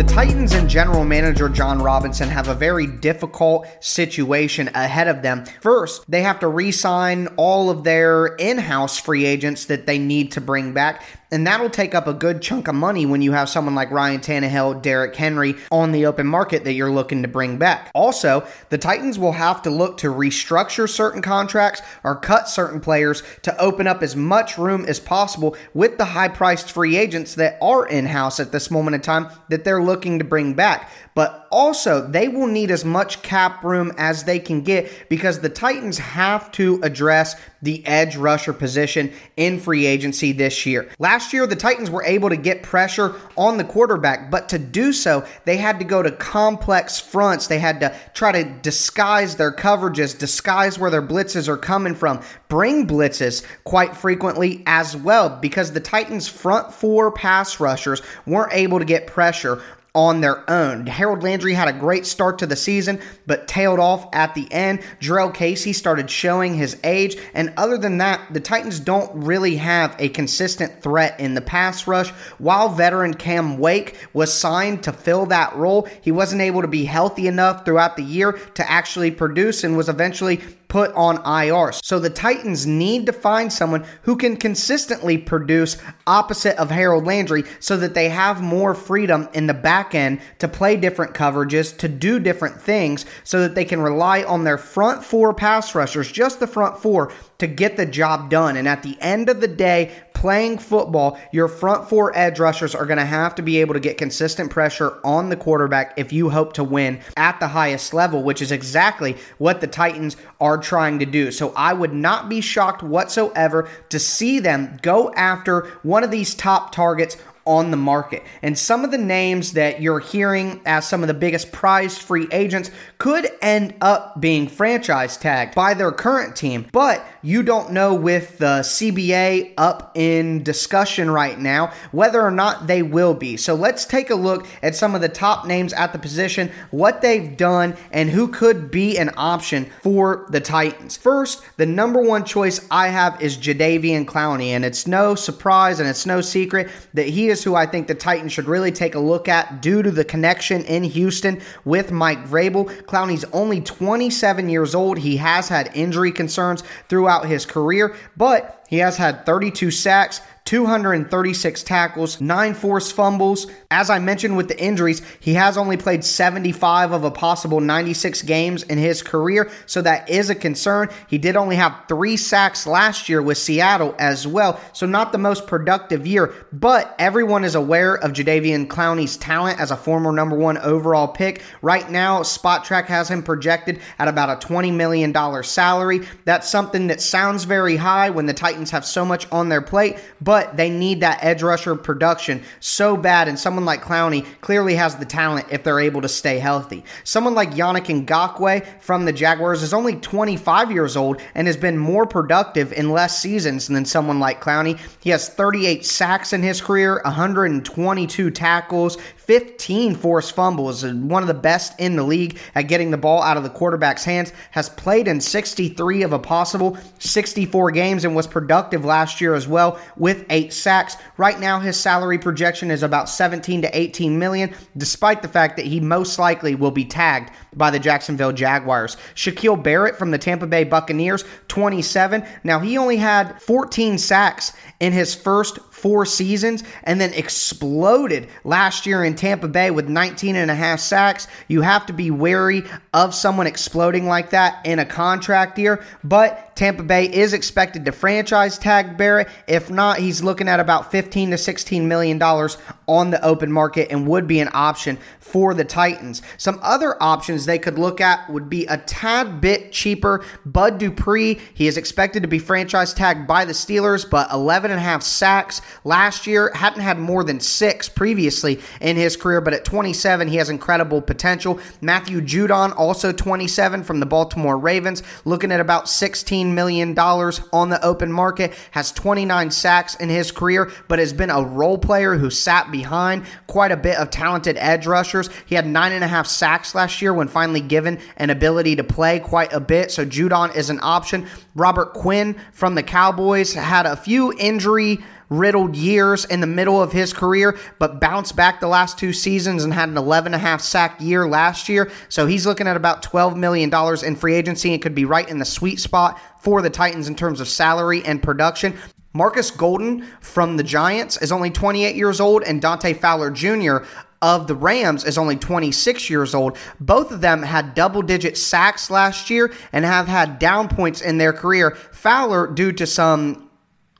Titans 0.04 0.52
and 0.52 0.70
general 0.70 1.04
manager 1.04 1.48
Jon 1.48 1.80
Robinson 1.82 2.28
have 2.28 2.48
a 2.48 2.54
very 2.54 2.86
difficult 2.86 3.66
situation 3.80 4.68
ahead 4.74 5.08
of 5.08 5.22
them. 5.22 5.44
First, 5.60 6.04
they 6.08 6.22
have 6.22 6.38
to 6.40 6.48
re 6.48 6.70
sign 6.70 7.26
all 7.36 7.68
of 7.68 7.82
their 7.82 8.26
in 8.36 8.58
house 8.58 8.98
free 8.98 9.24
agents 9.24 9.64
that 9.64 9.86
they 9.86 9.98
need 9.98 10.32
to 10.32 10.40
bring 10.40 10.72
back. 10.72 11.02
And 11.30 11.46
that'll 11.46 11.70
take 11.70 11.94
up 11.94 12.06
a 12.06 12.14
good 12.14 12.40
chunk 12.40 12.68
of 12.68 12.74
money 12.74 13.04
when 13.04 13.20
you 13.20 13.32
have 13.32 13.48
someone 13.48 13.74
like 13.74 13.90
Ryan 13.90 14.20
Tannehill, 14.20 14.80
Derrick 14.80 15.14
Henry 15.14 15.56
on 15.70 15.92
the 15.92 16.06
open 16.06 16.26
market 16.26 16.64
that 16.64 16.72
you're 16.72 16.90
looking 16.90 17.22
to 17.22 17.28
bring 17.28 17.58
back. 17.58 17.90
Also, 17.94 18.46
the 18.70 18.78
Titans 18.78 19.18
will 19.18 19.32
have 19.32 19.60
to 19.62 19.70
look 19.70 19.98
to 19.98 20.08
restructure 20.08 20.88
certain 20.88 21.20
contracts 21.20 21.82
or 22.02 22.16
cut 22.16 22.48
certain 22.48 22.80
players 22.80 23.22
to 23.42 23.56
open 23.60 23.86
up 23.86 24.02
as 24.02 24.16
much 24.16 24.56
room 24.56 24.86
as 24.86 24.98
possible 24.98 25.56
with 25.74 25.98
the 25.98 26.04
high 26.06 26.28
priced 26.28 26.72
free 26.72 26.96
agents 26.96 27.34
that 27.34 27.58
are 27.60 27.86
in 27.86 28.06
house 28.06 28.40
at 28.40 28.52
this 28.52 28.70
moment 28.70 28.94
in 28.94 29.00
time 29.00 29.28
that 29.50 29.64
they're 29.64 29.82
looking 29.82 30.18
to 30.18 30.24
bring 30.24 30.54
back 30.54 30.90
but 31.18 31.48
also 31.50 32.06
they 32.06 32.28
will 32.28 32.46
need 32.46 32.70
as 32.70 32.84
much 32.84 33.22
cap 33.22 33.64
room 33.64 33.90
as 33.98 34.22
they 34.22 34.38
can 34.38 34.62
get 34.62 34.88
because 35.08 35.40
the 35.40 35.48
Titans 35.48 35.98
have 35.98 36.48
to 36.52 36.78
address 36.84 37.34
the 37.60 37.84
edge 37.88 38.14
rusher 38.14 38.52
position 38.52 39.12
in 39.36 39.58
free 39.58 39.84
agency 39.84 40.30
this 40.30 40.64
year. 40.64 40.88
Last 41.00 41.17
year, 41.32 41.46
the 41.46 41.56
Titans 41.56 41.90
were 41.90 42.04
able 42.04 42.28
to 42.28 42.36
get 42.36 42.62
pressure 42.62 43.14
on 43.36 43.56
the 43.56 43.64
quarterback, 43.64 44.30
but 44.30 44.48
to 44.50 44.58
do 44.58 44.92
so, 44.92 45.24
they 45.44 45.56
had 45.56 45.78
to 45.78 45.84
go 45.84 46.02
to 46.02 46.10
complex 46.12 47.00
fronts. 47.00 47.46
They 47.46 47.58
had 47.58 47.80
to 47.80 47.94
try 48.14 48.32
to 48.32 48.44
disguise 48.44 49.36
their 49.36 49.52
coverages, 49.52 50.18
disguise 50.18 50.78
where 50.78 50.90
their 50.90 51.02
blitzes 51.02 51.48
are 51.48 51.56
coming 51.56 51.94
from, 51.94 52.20
bring 52.48 52.86
blitzes 52.86 53.44
quite 53.64 53.96
frequently 53.96 54.62
as 54.66 54.96
well 54.96 55.28
because 55.28 55.72
the 55.72 55.80
Titans' 55.80 56.28
front 56.28 56.72
four 56.72 57.10
pass 57.10 57.60
rushers 57.60 58.02
weren't 58.26 58.52
able 58.52 58.78
to 58.78 58.84
get 58.84 59.06
pressure 59.06 59.62
on 59.98 60.20
their 60.20 60.48
own. 60.48 60.86
Harold 60.86 61.24
Landry 61.24 61.52
had 61.52 61.66
a 61.66 61.72
great 61.72 62.06
start 62.06 62.38
to 62.38 62.46
the 62.46 62.54
season, 62.54 63.00
but 63.26 63.48
tailed 63.48 63.80
off 63.80 64.06
at 64.12 64.32
the 64.32 64.46
end. 64.52 64.78
Jurrell 65.00 65.34
Casey 65.34 65.72
started 65.72 66.08
showing 66.08 66.54
his 66.54 66.78
age, 66.84 67.16
and 67.34 67.52
other 67.56 67.76
than 67.76 67.98
that, 67.98 68.32
the 68.32 68.38
Titans 68.38 68.78
don't 68.78 69.10
really 69.12 69.56
have 69.56 69.96
a 69.98 70.08
consistent 70.10 70.84
threat 70.84 71.18
in 71.18 71.34
the 71.34 71.40
pass 71.40 71.88
rush. 71.88 72.10
While 72.38 72.68
veteran 72.68 73.12
Cam 73.12 73.58
Wake 73.58 73.96
was 74.12 74.32
signed 74.32 74.84
to 74.84 74.92
fill 74.92 75.26
that 75.26 75.56
role, 75.56 75.88
he 76.00 76.12
wasn't 76.12 76.42
able 76.42 76.62
to 76.62 76.68
be 76.68 76.84
healthy 76.84 77.26
enough 77.26 77.64
throughout 77.64 77.96
the 77.96 78.04
year 78.04 78.34
to 78.54 78.70
actually 78.70 79.10
produce 79.10 79.64
and 79.64 79.76
was 79.76 79.88
eventually 79.88 80.40
put 80.68 80.92
on 80.92 81.16
IR. 81.24 81.72
So 81.72 81.98
the 81.98 82.10
Titans 82.10 82.66
need 82.66 83.06
to 83.06 83.12
find 83.12 83.52
someone 83.52 83.84
who 84.02 84.16
can 84.16 84.36
consistently 84.36 85.18
produce 85.18 85.78
opposite 86.06 86.56
of 86.58 86.70
Harold 86.70 87.06
Landry 87.06 87.44
so 87.58 87.76
that 87.78 87.94
they 87.94 88.10
have 88.10 88.42
more 88.42 88.74
freedom 88.74 89.28
in 89.32 89.46
the 89.46 89.54
back 89.54 89.94
end 89.94 90.20
to 90.38 90.48
play 90.48 90.76
different 90.76 91.14
coverages, 91.14 91.76
to 91.78 91.88
do 91.88 92.18
different 92.18 92.60
things, 92.60 93.06
so 93.24 93.40
that 93.40 93.54
they 93.54 93.64
can 93.64 93.80
rely 93.80 94.22
on 94.24 94.44
their 94.44 94.58
front 94.58 95.02
four 95.02 95.32
pass 95.32 95.74
rushers, 95.74 96.12
just 96.12 96.38
the 96.38 96.46
front 96.46 96.78
four, 96.78 97.12
to 97.38 97.46
get 97.46 97.76
the 97.76 97.86
job 97.86 98.30
done. 98.30 98.56
And 98.56 98.68
at 98.68 98.82
the 98.82 99.00
end 99.00 99.28
of 99.28 99.40
the 99.40 99.48
day, 99.48 99.92
playing 100.18 100.58
football, 100.58 101.16
your 101.30 101.46
front 101.46 101.88
four 101.88 102.16
edge 102.18 102.40
rushers 102.40 102.74
are 102.74 102.86
going 102.86 102.98
to 102.98 103.04
have 103.04 103.36
to 103.36 103.42
be 103.42 103.58
able 103.58 103.74
to 103.74 103.78
get 103.78 103.96
consistent 103.96 104.50
pressure 104.50 104.98
on 105.04 105.28
the 105.28 105.36
quarterback 105.36 105.94
if 105.96 106.12
you 106.12 106.28
hope 106.28 106.54
to 106.54 106.64
win 106.64 106.98
at 107.16 107.38
the 107.38 107.46
highest 107.46 107.94
level, 107.94 108.24
which 108.24 108.42
is 108.42 108.50
exactly 108.50 109.16
what 109.38 109.60
the 109.60 109.66
Titans 109.68 110.16
are 110.40 110.58
trying 110.58 110.98
to 110.98 111.06
do. 111.06 111.30
So 111.30 111.52
I 111.54 111.72
would 111.72 111.92
not 111.92 112.28
be 112.28 112.40
shocked 112.40 112.82
whatsoever 112.82 113.68
to 113.90 113.98
see 114.00 114.40
them 114.40 114.76
go 114.82 115.12
after 115.14 115.68
one 115.84 116.02
of 116.02 116.10
these 116.10 116.34
top 116.34 116.72
targets 116.72 117.16
on 117.48 117.70
the 117.70 117.76
market. 117.76 118.22
And 118.42 118.56
some 118.56 118.84
of 118.84 118.90
the 118.90 118.98
names 118.98 119.54
that 119.54 119.80
you're 119.80 120.00
hearing 120.00 120.60
as 120.66 120.86
some 120.86 121.02
of 121.02 121.08
the 121.08 121.14
biggest 121.14 121.50
prized 121.50 122.02
free 122.02 122.28
agents 122.30 122.70
could 122.98 123.26
end 123.40 123.74
up 123.80 124.20
being 124.20 124.46
franchise 124.46 125.16
tagged 125.16 125.54
by 125.54 125.72
their 125.72 125.90
current 125.90 126.36
team. 126.36 126.66
But 126.70 127.04
you 127.22 127.42
don't 127.42 127.72
know 127.72 127.94
with 127.94 128.36
the 128.36 128.60
CBA 128.60 129.54
up 129.56 129.92
in 129.94 130.42
discussion 130.42 131.10
right 131.10 131.38
now 131.38 131.72
whether 131.90 132.20
or 132.20 132.30
not 132.30 132.66
they 132.66 132.82
will 132.82 133.14
be. 133.14 133.38
So 133.38 133.54
let's 133.54 133.86
take 133.86 134.10
a 134.10 134.14
look 134.14 134.46
at 134.62 134.76
some 134.76 134.94
of 134.94 135.00
the 135.00 135.08
top 135.08 135.46
names 135.46 135.72
at 135.72 135.94
the 135.94 135.98
position, 135.98 136.50
what 136.70 137.00
they've 137.00 137.34
done, 137.34 137.76
and 137.92 138.10
who 138.10 138.28
could 138.28 138.70
be 138.70 138.98
an 138.98 139.10
option 139.16 139.70
for 139.82 140.26
the 140.28 140.40
Titans. 140.40 140.98
First, 140.98 141.42
the 141.56 141.66
number 141.66 142.02
one 142.02 142.24
choice 142.24 142.66
I 142.70 142.88
have 142.88 143.20
is 143.22 143.38
Jadeveon 143.38 144.04
Clowney, 144.04 144.48
and 144.48 144.66
it's 144.66 144.86
no 144.86 145.14
surprise 145.14 145.80
and 145.80 145.88
it's 145.88 146.04
no 146.04 146.20
secret 146.20 146.68
that 146.92 147.08
he 147.08 147.28
is 147.28 147.37
who 147.42 147.54
I 147.54 147.66
think 147.66 147.86
the 147.86 147.94
Titans 147.94 148.32
should 148.32 148.46
really 148.46 148.72
take 148.72 148.94
a 148.94 149.00
look 149.00 149.28
at 149.28 149.62
due 149.62 149.82
to 149.82 149.90
the 149.90 150.04
connection 150.04 150.64
in 150.64 150.84
Houston 150.84 151.40
with 151.64 151.92
Mike 151.92 152.26
Vrabel. 152.26 152.66
Clowney's 152.82 153.24
only 153.32 153.60
27 153.60 154.48
years 154.48 154.74
old. 154.74 154.98
He 154.98 155.16
has 155.18 155.48
had 155.48 155.70
injury 155.74 156.12
concerns 156.12 156.62
throughout 156.88 157.26
his 157.26 157.46
career, 157.46 157.96
but 158.16 158.64
he 158.68 158.78
has 158.78 158.96
had 158.96 159.24
32 159.24 159.70
sacks, 159.70 160.20
236 160.48 161.62
tackles, 161.62 162.22
nine 162.22 162.54
forced 162.54 162.94
fumbles. 162.94 163.48
As 163.70 163.90
I 163.90 163.98
mentioned 163.98 164.34
with 164.34 164.48
the 164.48 164.58
injuries, 164.58 165.02
he 165.20 165.34
has 165.34 165.58
only 165.58 165.76
played 165.76 166.02
75 166.02 166.92
of 166.92 167.04
a 167.04 167.10
possible 167.10 167.60
96 167.60 168.22
games 168.22 168.62
in 168.62 168.78
his 168.78 169.02
career, 169.02 169.50
so 169.66 169.82
that 169.82 170.08
is 170.08 170.30
a 170.30 170.34
concern. 170.34 170.88
He 171.06 171.18
did 171.18 171.36
only 171.36 171.56
have 171.56 171.82
three 171.86 172.16
sacks 172.16 172.66
last 172.66 173.10
year 173.10 173.20
with 173.20 173.36
Seattle 173.36 173.94
as 173.98 174.26
well, 174.26 174.58
so 174.72 174.86
not 174.86 175.12
the 175.12 175.18
most 175.18 175.46
productive 175.46 176.06
year, 176.06 176.32
but 176.50 176.94
everyone 176.98 177.44
is 177.44 177.54
aware 177.54 177.96
of 177.96 178.14
Jadeveon 178.14 178.68
Clowney's 178.68 179.18
talent 179.18 179.60
as 179.60 179.70
a 179.70 179.76
former 179.76 180.12
number 180.12 180.34
one 180.34 180.56
overall 180.56 181.08
pick. 181.08 181.42
Right 181.60 181.90
now, 181.90 182.22
Spotrac 182.22 182.86
has 182.86 183.10
him 183.10 183.22
projected 183.22 183.80
at 183.98 184.08
about 184.08 184.42
a 184.42 184.46
$20 184.46 184.72
million 184.72 185.12
salary. 185.44 186.06
That's 186.24 186.48
something 186.48 186.86
that 186.86 187.02
sounds 187.02 187.44
very 187.44 187.76
high 187.76 188.08
when 188.08 188.24
the 188.24 188.32
Titans 188.32 188.70
have 188.70 188.86
so 188.86 189.04
much 189.04 189.30
on 189.30 189.50
their 189.50 189.60
plate, 189.60 189.98
but 190.22 190.37
but 190.38 190.56
they 190.56 190.70
need 190.70 191.00
that 191.00 191.18
edge 191.20 191.42
rusher 191.42 191.74
production 191.74 192.40
so 192.60 192.96
bad. 192.96 193.26
And 193.26 193.36
someone 193.36 193.64
like 193.64 193.82
Clowney 193.82 194.24
clearly 194.40 194.76
has 194.76 194.94
the 194.94 195.04
talent 195.04 195.48
if 195.50 195.64
they're 195.64 195.80
able 195.80 196.00
to 196.00 196.08
stay 196.08 196.38
healthy. 196.38 196.84
Someone 197.02 197.34
like 197.34 197.50
Yannick 197.54 197.86
Ngakoue 197.86 198.64
from 198.80 199.04
the 199.04 199.12
Jaguars 199.12 199.64
is 199.64 199.74
only 199.74 199.96
25 199.96 200.70
years 200.70 200.96
old 200.96 201.20
and 201.34 201.48
has 201.48 201.56
been 201.56 201.76
more 201.76 202.06
productive 202.06 202.72
in 202.72 202.90
less 202.90 203.18
seasons 203.18 203.66
than 203.66 203.84
someone 203.84 204.20
like 204.20 204.40
Clowney. 204.40 204.78
He 205.00 205.10
has 205.10 205.28
38 205.28 205.84
sacks 205.84 206.32
in 206.32 206.40
his 206.44 206.60
career, 206.60 207.00
122 207.04 208.30
tackles, 208.30 208.96
15 209.28 209.94
forced 209.94 210.34
fumbles, 210.34 210.82
one 210.82 211.22
of 211.22 211.28
the 211.28 211.34
best 211.34 211.78
in 211.78 211.96
the 211.96 212.02
league 212.02 212.38
at 212.54 212.62
getting 212.62 212.90
the 212.90 212.96
ball 212.96 213.22
out 213.22 213.36
of 213.36 213.42
the 213.42 213.50
quarterback's 213.50 214.02
hands, 214.02 214.32
has 214.52 214.70
played 214.70 215.06
in 215.06 215.20
63 215.20 216.02
of 216.02 216.14
a 216.14 216.18
possible 216.18 216.78
64 216.98 217.70
games 217.72 218.06
and 218.06 218.16
was 218.16 218.26
productive 218.26 218.86
last 218.86 219.20
year 219.20 219.34
as 219.34 219.46
well 219.46 219.78
with 219.98 220.24
eight 220.30 220.54
sacks. 220.54 220.96
Right 221.18 221.38
now, 221.38 221.60
his 221.60 221.78
salary 221.78 222.18
projection 222.18 222.70
is 222.70 222.82
about 222.82 223.10
17 223.10 223.60
to 223.60 223.78
18 223.78 224.18
million, 224.18 224.54
despite 224.78 225.20
the 225.20 225.28
fact 225.28 225.58
that 225.58 225.66
he 225.66 225.78
most 225.78 226.18
likely 226.18 226.54
will 226.54 226.70
be 226.70 226.86
tagged 226.86 227.30
by 227.54 227.70
the 227.70 227.78
Jacksonville 227.78 228.32
Jaguars. 228.32 228.96
Shaquille 229.14 229.62
Barrett 229.62 229.98
from 229.98 230.10
the 230.10 230.16
Tampa 230.16 230.46
Bay 230.46 230.64
Buccaneers, 230.64 231.24
27. 231.48 232.24
Now, 232.44 232.60
he 232.60 232.78
only 232.78 232.96
had 232.96 233.42
14 233.42 233.98
sacks 233.98 234.54
in 234.80 234.94
his 234.94 235.14
first 235.14 235.58
four 235.78 236.04
seasons 236.04 236.64
and 236.84 237.00
then 237.00 237.12
exploded 237.14 238.28
last 238.44 238.86
year 238.86 239.04
in 239.04 239.14
Tampa 239.14 239.48
Bay 239.48 239.70
with 239.70 239.88
19 239.88 240.36
and 240.36 240.50
a 240.50 240.54
half 240.54 240.80
sacks. 240.80 241.26
You 241.48 241.62
have 241.62 241.86
to 241.86 241.92
be 241.92 242.10
wary 242.10 242.64
of 242.92 243.14
someone 243.14 243.46
exploding 243.46 244.06
like 244.06 244.30
that 244.30 244.64
in 244.66 244.78
a 244.78 244.84
contract 244.84 245.58
year, 245.58 245.84
but 246.02 246.47
Tampa 246.58 246.82
Bay 246.82 247.04
is 247.04 247.34
expected 247.34 247.84
to 247.84 247.92
franchise 247.92 248.58
tag 248.58 248.98
Barrett. 248.98 249.28
If 249.46 249.70
not, 249.70 249.98
he's 249.98 250.24
looking 250.24 250.48
at 250.48 250.58
about 250.58 250.90
15 250.90 251.30
to 251.30 251.38
16 251.38 251.86
million 251.86 252.18
dollars 252.18 252.58
on 252.88 253.10
the 253.10 253.24
open 253.24 253.52
market 253.52 253.92
and 253.92 254.08
would 254.08 254.26
be 254.26 254.40
an 254.40 254.48
option 254.52 254.98
for 255.20 255.54
the 255.54 255.64
Titans. 255.64 256.22
Some 256.38 256.58
other 256.62 257.00
options 257.00 257.44
they 257.44 257.58
could 257.58 257.78
look 257.78 258.00
at 258.00 258.28
would 258.30 258.48
be 258.48 258.66
a 258.66 258.78
tad 258.78 259.40
bit 259.40 259.72
cheaper. 259.72 260.24
Bud 260.46 260.78
Dupree, 260.78 261.38
he 261.54 261.68
is 261.68 261.76
expected 261.76 262.22
to 262.22 262.28
be 262.28 262.38
franchise 262.38 262.94
tagged 262.94 263.28
by 263.28 263.44
the 263.44 263.52
Steelers, 263.52 264.08
but 264.08 264.32
11 264.32 264.70
and 264.70 264.80
a 264.80 264.82
half 264.82 265.02
sacks 265.02 265.60
last 265.84 266.26
year. 266.26 266.50
Hadn't 266.54 266.80
had 266.80 266.98
more 266.98 267.22
than 267.22 267.40
six 267.40 267.88
previously 267.88 268.60
in 268.80 268.96
his 268.96 269.16
career, 269.16 269.40
but 269.40 269.52
at 269.52 269.64
27, 269.64 270.26
he 270.28 270.36
has 270.36 270.48
incredible 270.48 271.02
potential. 271.02 271.60
Matthew 271.82 272.20
Judon, 272.20 272.74
also 272.76 273.12
27 273.12 273.84
from 273.84 274.00
the 274.00 274.06
Baltimore 274.06 274.58
Ravens, 274.58 275.02
looking 275.26 275.52
at 275.52 275.60
about 275.60 275.84
$16 275.84 276.47
million 276.54 276.98
on 276.98 277.68
the 277.68 277.84
open 277.84 278.12
market, 278.12 278.52
has 278.70 278.92
29 278.92 279.50
sacks 279.50 279.94
in 279.96 280.08
his 280.08 280.30
career, 280.30 280.70
but 280.88 280.98
has 280.98 281.12
been 281.12 281.30
a 281.30 281.42
role 281.42 281.78
player 281.78 282.16
who 282.16 282.30
sat 282.30 282.70
behind 282.70 283.24
quite 283.46 283.72
a 283.72 283.76
bit 283.76 283.96
of 283.98 284.10
talented 284.10 284.56
edge 284.58 284.86
rushers 284.86 285.28
he 285.46 285.54
had 285.54 285.66
nine 285.66 285.92
and 285.92 286.04
a 286.04 286.08
half 286.08 286.26
sacks 286.26 286.74
last 286.74 287.00
year 287.00 287.12
when 287.12 287.28
finally 287.28 287.60
given 287.60 287.98
an 288.16 288.30
ability 288.30 288.76
to 288.76 288.84
play 288.84 289.20
quite 289.20 289.52
a 289.52 289.60
bit. 289.60 289.90
So 289.90 290.04
Judon 290.04 290.54
is 290.54 290.70
an 290.70 290.78
option. 290.82 291.26
Robert 291.54 291.94
Quinn 291.94 292.36
from 292.52 292.74
the 292.74 292.82
Cowboys 292.82 293.54
had 293.54 293.86
a 293.86 293.96
few 293.96 294.32
injury 294.38 294.98
riddled 295.28 295.76
years 295.76 296.24
in 296.24 296.40
the 296.40 296.46
middle 296.46 296.82
of 296.82 296.92
his 296.92 297.12
career, 297.12 297.58
but 297.78 298.00
bounced 298.00 298.36
back 298.36 298.60
the 298.60 298.68
last 298.68 298.98
two 298.98 299.12
seasons 299.12 299.64
and 299.64 299.74
had 299.74 299.88
an 299.88 299.96
11 299.96 300.34
and 300.34 300.34
a 300.34 300.38
half 300.38 300.60
sack 300.60 301.00
year 301.00 301.28
last 301.28 301.68
year. 301.68 301.90
So 302.08 302.26
he's 302.26 302.46
looking 302.46 302.66
at 302.66 302.76
about 302.76 303.02
$12 303.02 303.36
million 303.36 303.72
in 304.04 304.16
free 304.16 304.34
agency 304.34 304.72
and 304.72 304.82
could 304.82 304.94
be 304.94 305.04
right 305.04 305.28
in 305.28 305.38
the 305.38 305.44
sweet 305.44 305.80
spot 305.80 306.20
for 306.40 306.62
the 306.62 306.70
Titans 306.70 307.08
in 307.08 307.14
terms 307.14 307.40
of 307.40 307.48
salary 307.48 308.04
and 308.04 308.22
production. 308.22 308.76
Markus 309.14 309.50
Golden 309.50 310.06
from 310.20 310.56
the 310.56 310.62
Giants 310.62 311.16
is 311.20 311.32
only 311.32 311.50
28 311.50 311.96
years 311.96 312.20
old, 312.20 312.42
and 312.44 312.60
Dante 312.60 312.92
Fowler 312.92 313.30
Jr 313.30 313.78
of 314.20 314.46
the 314.46 314.54
Rams 314.54 315.04
is 315.04 315.16
only 315.16 315.36
26 315.36 316.10
years 316.10 316.34
old. 316.34 316.56
Both 316.80 317.12
of 317.12 317.20
them 317.20 317.42
had 317.42 317.74
double 317.74 318.02
digit 318.02 318.36
sacks 318.36 318.90
last 318.90 319.30
year 319.30 319.52
and 319.72 319.84
have 319.84 320.08
had 320.08 320.38
down 320.38 320.68
points 320.68 321.00
in 321.00 321.18
their 321.18 321.32
career. 321.32 321.76
Fowler, 321.92 322.46
due 322.48 322.72
to 322.72 322.86
some 322.86 323.47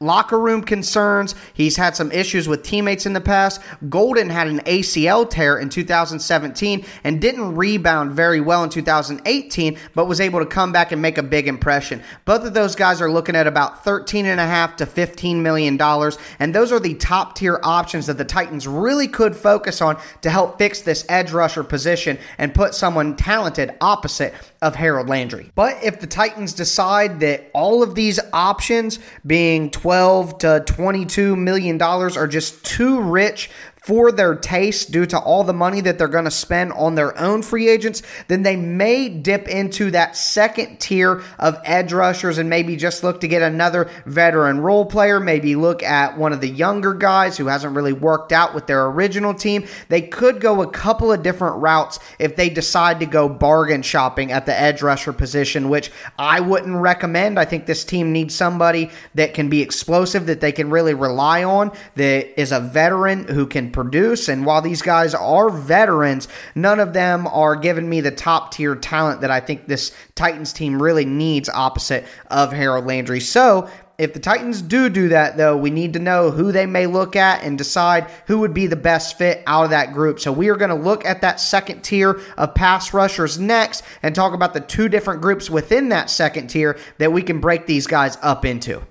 locker 0.00 0.38
room 0.38 0.62
concerns. 0.62 1.34
He's 1.54 1.76
had 1.76 1.96
some 1.96 2.12
issues 2.12 2.48
with 2.48 2.62
teammates 2.62 3.06
in 3.06 3.12
the 3.12 3.20
past. 3.20 3.60
Golden 3.88 4.30
had 4.30 4.46
an 4.46 4.60
ACL 4.60 5.28
tear 5.28 5.58
in 5.58 5.68
2017 5.68 6.84
and 7.04 7.20
didn't 7.20 7.56
rebound 7.56 8.12
very 8.12 8.40
well 8.40 8.62
in 8.62 8.70
2018, 8.70 9.78
but 9.94 10.06
was 10.06 10.20
able 10.20 10.38
to 10.38 10.46
come 10.46 10.72
back 10.72 10.92
and 10.92 11.02
make 11.02 11.18
a 11.18 11.22
big 11.22 11.48
impression. 11.48 12.02
Both 12.24 12.44
of 12.44 12.54
those 12.54 12.74
guys 12.74 13.00
are 13.00 13.10
looking 13.10 13.36
at 13.36 13.46
about 13.46 13.84
13 13.84 14.26
and 14.26 14.40
a 14.40 14.46
half 14.46 14.76
to 14.76 14.86
15 14.86 15.42
million 15.42 15.76
dollars, 15.76 16.18
and 16.38 16.54
those 16.54 16.72
are 16.72 16.80
the 16.80 16.94
top 16.94 17.34
tier 17.34 17.60
options 17.62 18.06
that 18.06 18.18
the 18.18 18.24
Titans 18.24 18.66
really 18.66 19.08
could 19.08 19.34
focus 19.34 19.80
on 19.80 19.98
to 20.22 20.30
help 20.30 20.58
fix 20.58 20.80
this 20.82 21.04
edge 21.08 21.32
rusher 21.32 21.64
position 21.64 22.18
and 22.38 22.54
put 22.54 22.74
someone 22.74 23.16
talented 23.16 23.74
opposite 23.80 24.34
of 24.60 24.74
Harold 24.74 25.08
Landry. 25.08 25.50
But 25.54 25.82
if 25.82 26.00
the 26.00 26.06
Titans 26.06 26.52
decide 26.52 27.20
that 27.20 27.50
all 27.54 27.82
of 27.82 27.94
these 27.94 28.18
options 28.32 28.98
being 29.26 29.70
12 29.70 30.38
to 30.38 30.62
22 30.66 31.36
million 31.36 31.78
dollars 31.78 32.16
are 32.16 32.26
just 32.26 32.64
too 32.64 33.00
rich 33.00 33.50
for 33.80 34.12
their 34.12 34.34
taste 34.34 34.90
due 34.90 35.06
to 35.06 35.18
all 35.18 35.44
the 35.44 35.52
money 35.52 35.80
that 35.80 35.98
they're 35.98 36.08
going 36.08 36.24
to 36.24 36.30
spend 36.30 36.72
on 36.72 36.94
their 36.94 37.18
own 37.18 37.42
free 37.42 37.68
agents, 37.68 38.02
then 38.28 38.42
they 38.42 38.56
may 38.56 39.08
dip 39.08 39.48
into 39.48 39.90
that 39.90 40.16
second 40.16 40.78
tier 40.78 41.22
of 41.38 41.58
edge 41.64 41.92
rushers 41.92 42.38
and 42.38 42.50
maybe 42.50 42.76
just 42.76 43.02
look 43.02 43.20
to 43.20 43.28
get 43.28 43.42
another 43.42 43.90
veteran 44.04 44.60
role 44.60 44.84
player, 44.84 45.20
maybe 45.20 45.54
look 45.54 45.82
at 45.82 46.18
one 46.18 46.32
of 46.32 46.40
the 46.40 46.48
younger 46.48 46.94
guys 46.94 47.36
who 47.36 47.46
hasn't 47.46 47.74
really 47.74 47.92
worked 47.92 48.32
out 48.32 48.54
with 48.54 48.66
their 48.66 48.86
original 48.86 49.34
team. 49.34 49.66
They 49.88 50.02
could 50.02 50.40
go 50.40 50.62
a 50.62 50.70
couple 50.70 51.12
of 51.12 51.22
different 51.22 51.56
routes 51.56 51.98
if 52.18 52.36
they 52.36 52.48
decide 52.48 53.00
to 53.00 53.06
go 53.06 53.28
bargain 53.28 53.82
shopping 53.82 54.32
at 54.32 54.46
the 54.46 54.58
edge 54.58 54.82
rusher 54.82 55.12
position, 55.12 55.68
which 55.68 55.90
I 56.18 56.40
wouldn't 56.40 56.76
recommend. 56.76 57.38
I 57.38 57.44
think 57.44 57.66
this 57.66 57.84
team 57.84 58.12
needs 58.12 58.34
somebody 58.34 58.90
that 59.14 59.34
can 59.34 59.48
be 59.48 59.62
explosive, 59.62 60.26
that 60.26 60.40
they 60.40 60.52
can 60.52 60.70
really 60.70 60.94
rely 60.94 61.44
on, 61.44 61.72
that 61.96 62.40
is 62.40 62.52
a 62.52 62.60
veteran 62.60 63.26
who 63.28 63.46
can 63.46 63.70
produce. 63.78 64.28
And 64.28 64.44
while 64.44 64.60
these 64.60 64.82
guys 64.82 65.14
are 65.14 65.50
veterans, 65.50 66.26
none 66.56 66.80
of 66.80 66.92
them 66.94 67.28
are 67.28 67.54
giving 67.54 67.88
me 67.88 68.00
the 68.00 68.10
top 68.10 68.50
tier 68.50 68.74
talent 68.74 69.20
that 69.20 69.30
I 69.30 69.38
think 69.38 69.68
this 69.68 69.92
Titans 70.16 70.52
team 70.52 70.82
really 70.82 71.04
needs 71.04 71.48
opposite 71.48 72.04
of 72.28 72.52
Harold 72.52 72.86
Landry. 72.86 73.20
So, 73.20 73.68
if 73.96 74.14
the 74.14 74.20
Titans 74.20 74.62
do 74.62 74.88
do 74.88 75.08
that, 75.08 75.36
though, 75.36 75.56
we 75.56 75.70
need 75.70 75.92
to 75.92 75.98
know 75.98 76.30
who 76.30 76.52
they 76.52 76.66
may 76.66 76.86
look 76.86 77.16
at 77.16 77.42
and 77.42 77.58
decide 77.58 78.08
who 78.26 78.38
would 78.38 78.54
be 78.54 78.68
the 78.68 78.76
best 78.76 79.18
fit 79.18 79.42
out 79.44 79.64
of 79.64 79.70
that 79.70 79.92
group. 79.92 80.20
So 80.20 80.30
we 80.30 80.48
are 80.50 80.56
going 80.56 80.70
to 80.70 80.76
look 80.76 81.04
at 81.04 81.20
that 81.22 81.40
second 81.40 81.82
tier 81.82 82.20
of 82.36 82.54
pass 82.54 82.94
rushers 82.94 83.40
next 83.40 83.82
and 84.02 84.14
talk 84.14 84.34
about 84.34 84.54
the 84.54 84.60
two 84.60 84.88
different 84.88 85.20
groups 85.20 85.50
within 85.50 85.88
that 85.88 86.10
second 86.10 86.46
tier 86.46 86.78
that 86.98 87.12
we 87.12 87.22
can 87.22 87.40
break 87.40 87.66
these 87.66 87.88
guys 87.88 88.16
up 88.22 88.44
into. 88.44 88.82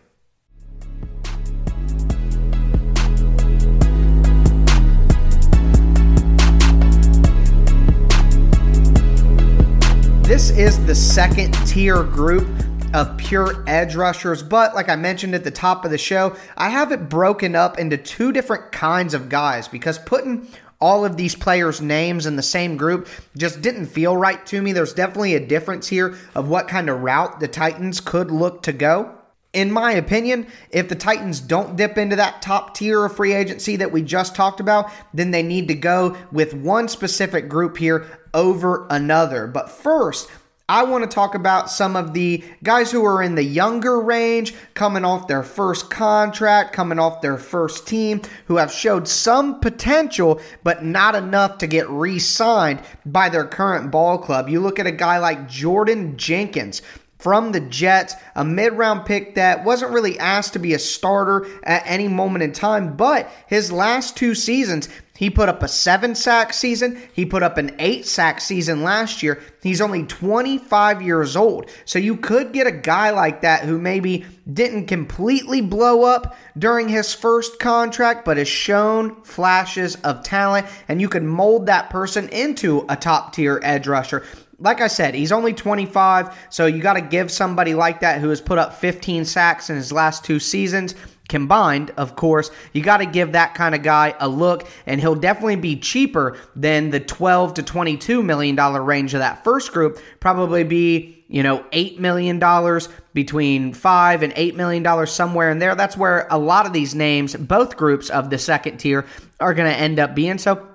This 10.28 10.50
is 10.50 10.86
the 10.86 10.94
second 10.94 11.54
tier 11.66 12.04
group 12.04 12.50
of 12.94 13.18
pure 13.18 13.64
edge 13.66 13.96
rushers, 13.96 14.44
but 14.44 14.76
like 14.76 14.90
I 14.90 14.98
mentioned 14.98 15.34
at 15.36 15.46
the 15.46 15.52
top 15.52 15.86
of 15.86 15.92
the 15.92 15.98
show, 15.98 16.36
I 16.58 16.68
have 16.68 16.92
it 16.92 17.08
broken 17.08 17.56
up 17.56 17.80
into 17.80 17.96
two 17.96 18.34
different 18.34 18.74
kinds 18.74 19.14
of 19.14 19.30
guys 19.30 19.70
because 19.70 19.98
putting 19.98 20.46
all 20.82 21.06
of 21.06 21.16
these 21.16 21.34
players' 21.34 21.80
names 21.80 22.26
in 22.26 22.36
the 22.36 22.44
same 22.44 22.76
group 22.76 23.08
just 23.38 23.62
didn't 23.62 23.86
feel 23.86 24.18
right 24.18 24.46
to 24.48 24.62
me. 24.62 24.74
There's 24.74 24.94
definitely 24.94 25.36
a 25.36 25.48
difference 25.48 25.88
here 25.88 26.18
of 26.36 26.50
what 26.50 26.68
kind 26.68 26.90
of 26.90 27.00
route 27.00 27.40
the 27.40 27.48
Titans 27.48 28.02
could 28.02 28.30
look 28.30 28.64
to 28.64 28.74
go. 28.74 29.18
In 29.54 29.72
my 29.72 29.94
opinion, 29.94 30.48
if 30.72 30.90
the 30.90 30.96
Titans 30.96 31.40
don't 31.40 31.78
dip 31.78 31.98
into 31.98 32.18
that 32.18 32.42
top 32.42 32.76
tier 32.76 33.06
of 33.06 33.16
free 33.16 33.32
agency 33.32 33.78
that 33.78 33.94
we 33.94 34.02
just 34.02 34.36
talked 34.36 34.60
about, 34.60 34.92
then 35.14 35.32
they 35.32 35.42
need 35.42 35.70
to 35.70 35.74
go 35.74 36.18
with 36.34 36.54
one 36.54 36.90
specific 36.90 37.48
group 37.48 37.78
here 37.78 38.06
over 38.38 38.88
another. 38.90 39.48
But 39.48 39.70
first, 39.70 40.30
I 40.70 40.84
want 40.84 41.10
to 41.10 41.14
talk 41.14 41.34
about 41.34 41.70
some 41.70 41.96
of 41.96 42.14
the 42.14 42.44
guys 42.62 42.92
who 42.92 43.06
are 43.06 43.24
in 43.24 43.36
the 43.36 43.44
younger 43.44 44.02
range, 44.02 44.54
coming 44.74 45.06
off 45.06 45.28
their 45.28 45.44
first 45.44 45.90
contract, 45.90 46.74
coming 46.74 47.00
off 47.00 47.22
their 47.22 47.38
first 47.38 47.88
team, 47.88 48.22
who 48.46 48.58
have 48.58 48.72
showed 48.72 49.08
some 49.08 49.62
potential, 49.62 50.42
but 50.64 50.84
not 50.84 51.16
enough 51.16 51.58
to 51.60 51.68
get 51.68 51.90
re 51.90 52.20
signed 52.20 52.82
by 53.06 53.30
their 53.30 53.46
current 53.46 53.92
ball 53.92 54.18
club. 54.18 54.50
You 54.50 54.60
look 54.60 54.78
at 54.78 54.88
a 54.88 54.92
guy 54.92 55.20
like 55.20 55.48
Jordan 55.48 56.18
Jenkins, 56.18 56.82
from 57.18 57.52
the 57.52 57.60
Jets, 57.60 58.16
a 58.36 58.46
mid 58.46 58.74
round 58.74 59.06
pick 59.06 59.36
that 59.36 59.64
wasn't 59.64 59.92
really 59.92 60.20
asked 60.20 60.54
to 60.54 60.60
be 60.60 60.74
a 60.74 60.80
starter 60.80 61.48
at 61.64 61.84
any 61.86 62.08
moment 62.08 62.44
in 62.44 62.52
time, 62.52 62.96
but 62.96 63.30
his 63.48 63.72
last 63.72 64.16
two 64.16 64.36
seasons, 64.36 64.88
he 65.18 65.32
put 65.32 65.50
up 65.50 65.64
a 65.64 65.68
seven 65.68 66.14
sack 66.14 66.54
season. 66.54 67.02
He 67.12 67.26
put 67.26 67.42
up 67.42 67.58
an 67.58 67.76
eight 67.80 68.06
sack 68.06 68.40
season 68.40 68.84
last 68.84 69.24
year. 69.24 69.42
He's 69.64 69.82
only 69.82 70.04
25 70.04 71.02
years 71.02 71.36
old. 71.36 71.72
So 71.86 71.98
you 71.98 72.18
could 72.18 72.54
get 72.54 72.68
a 72.68 72.72
guy 72.72 73.10
like 73.10 73.42
that 73.42 73.64
who 73.64 73.80
maybe 73.80 74.26
didn't 74.52 74.86
completely 74.86 75.60
blow 75.62 76.04
up 76.04 76.38
during 76.56 76.88
his 76.88 77.16
first 77.16 77.58
contract, 77.60 78.26
but 78.26 78.38
has 78.38 78.48
shown 78.48 79.24
flashes 79.24 79.96
of 79.96 80.24
talent, 80.24 80.68
and 80.88 81.02
you 81.02 81.10
can 81.10 81.26
mold 81.26 81.66
that 81.66 81.90
person 81.90 82.30
into 82.30 82.86
a 82.88 82.96
top 82.96 83.34
tier 83.34 83.60
edge 83.64 83.88
rusher 83.88 84.24
like 84.60 84.82
I 84.82 84.88
said, 84.88 85.14
he's 85.14 85.32
only 85.32 85.54
25, 85.54 86.36
so 86.50 86.66
you 86.66 86.82
got 86.82 86.94
to 86.94 87.02
give 87.02 87.30
somebody 87.30 87.76
like 87.76 88.00
that 88.00 88.22
who 88.22 88.30
has 88.30 88.42
put 88.42 88.58
up 88.58 88.74
15 88.74 89.24
sacks 89.24 89.70
in 89.70 89.76
his 89.76 89.92
last 89.92 90.26
two 90.26 90.40
seasons 90.40 90.96
combined, 91.28 91.92
of 91.98 92.16
course, 92.16 92.52
you 92.74 92.82
got 92.82 92.98
to 92.98 93.06
give 93.06 93.34
that 93.34 93.54
kind 93.54 93.76
of 93.76 93.84
guy 93.84 94.16
a 94.20 94.28
look, 94.28 94.68
and 94.86 95.00
he'll 95.00 95.16
definitely 95.16 95.58
be 95.58 95.76
cheaper 95.78 96.38
than 96.56 96.90
the 96.90 97.00
12 97.00 97.56
to 97.56 97.64
22 97.64 98.24
million 98.24 98.56
dollar 98.56 98.84
range 98.84 99.14
of 99.14 99.20
that 99.20 99.44
first 99.44 99.72
group. 99.72 100.00
Probably 100.20 100.64
be 100.64 101.24
you 101.30 101.44
know 101.44 101.66
eight 101.74 102.00
million 102.00 102.40
dollars 102.40 102.88
between 103.14 103.74
five 103.74 104.24
and 104.24 104.32
eight 104.36 104.56
million 104.56 104.84
dollars 104.84 105.12
somewhere 105.12 105.52
in 105.52 105.60
there. 105.60 105.76
That's 105.76 105.98
where 105.98 106.28
a 106.30 106.38
lot 106.38 106.66
of 106.66 106.74
these 106.74 106.96
names, 106.96 107.36
both 107.36 107.78
groups 107.78 108.10
of 108.10 108.30
the 108.30 108.38
second 108.38 108.78
tier, 108.78 109.06
are 109.40 109.54
going 109.54 109.70
to 109.70 109.78
end 109.78 110.00
up 110.00 110.16
being. 110.16 110.38
So 110.38 110.68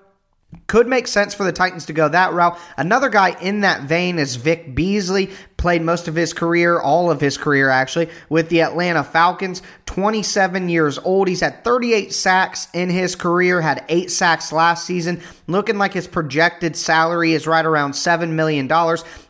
could 0.67 0.87
make 0.87 1.07
sense 1.07 1.35
for 1.35 1.45
the 1.45 1.53
Titans 1.53 1.87
to 1.87 1.93
go 1.93 2.09
that 2.09 2.33
route. 2.33 2.59
Another 2.77 3.09
guy 3.09 3.37
in 3.41 3.61
that 3.61 3.83
vein 3.83 4.19
is 4.19 4.37
Vic 4.37 4.75
Beasley. 4.75 5.31
Played 5.63 5.83
most 5.83 6.09
of 6.09 6.17
his 6.17 6.33
career, 6.33 6.81
all 6.81 7.09
of 7.09 7.21
his 7.21 7.39
career 7.39 7.69
actually, 7.69 8.09
with 8.29 8.49
the 8.49 8.63
Atlanta 8.63 9.05
Falcons. 9.05 9.63
27 9.93 10.71
years 10.71 10.99
old. 10.99 11.29
He's 11.29 11.41
had 11.41 11.63
38 11.65 12.15
sacks 12.15 12.67
in 12.73 12.89
his 12.89 13.15
career, 13.15 13.61
had 13.61 13.85
eight 13.91 14.11
sacks 14.11 14.51
last 14.51 14.87
season. 14.87 15.21
Looking 15.49 15.77
like 15.77 15.93
his 15.93 16.07
projected 16.07 16.77
salary 16.77 17.35
is 17.35 17.47
right 17.47 17.65
around 17.65 17.93
$7 17.93 18.31
million. 18.31 18.67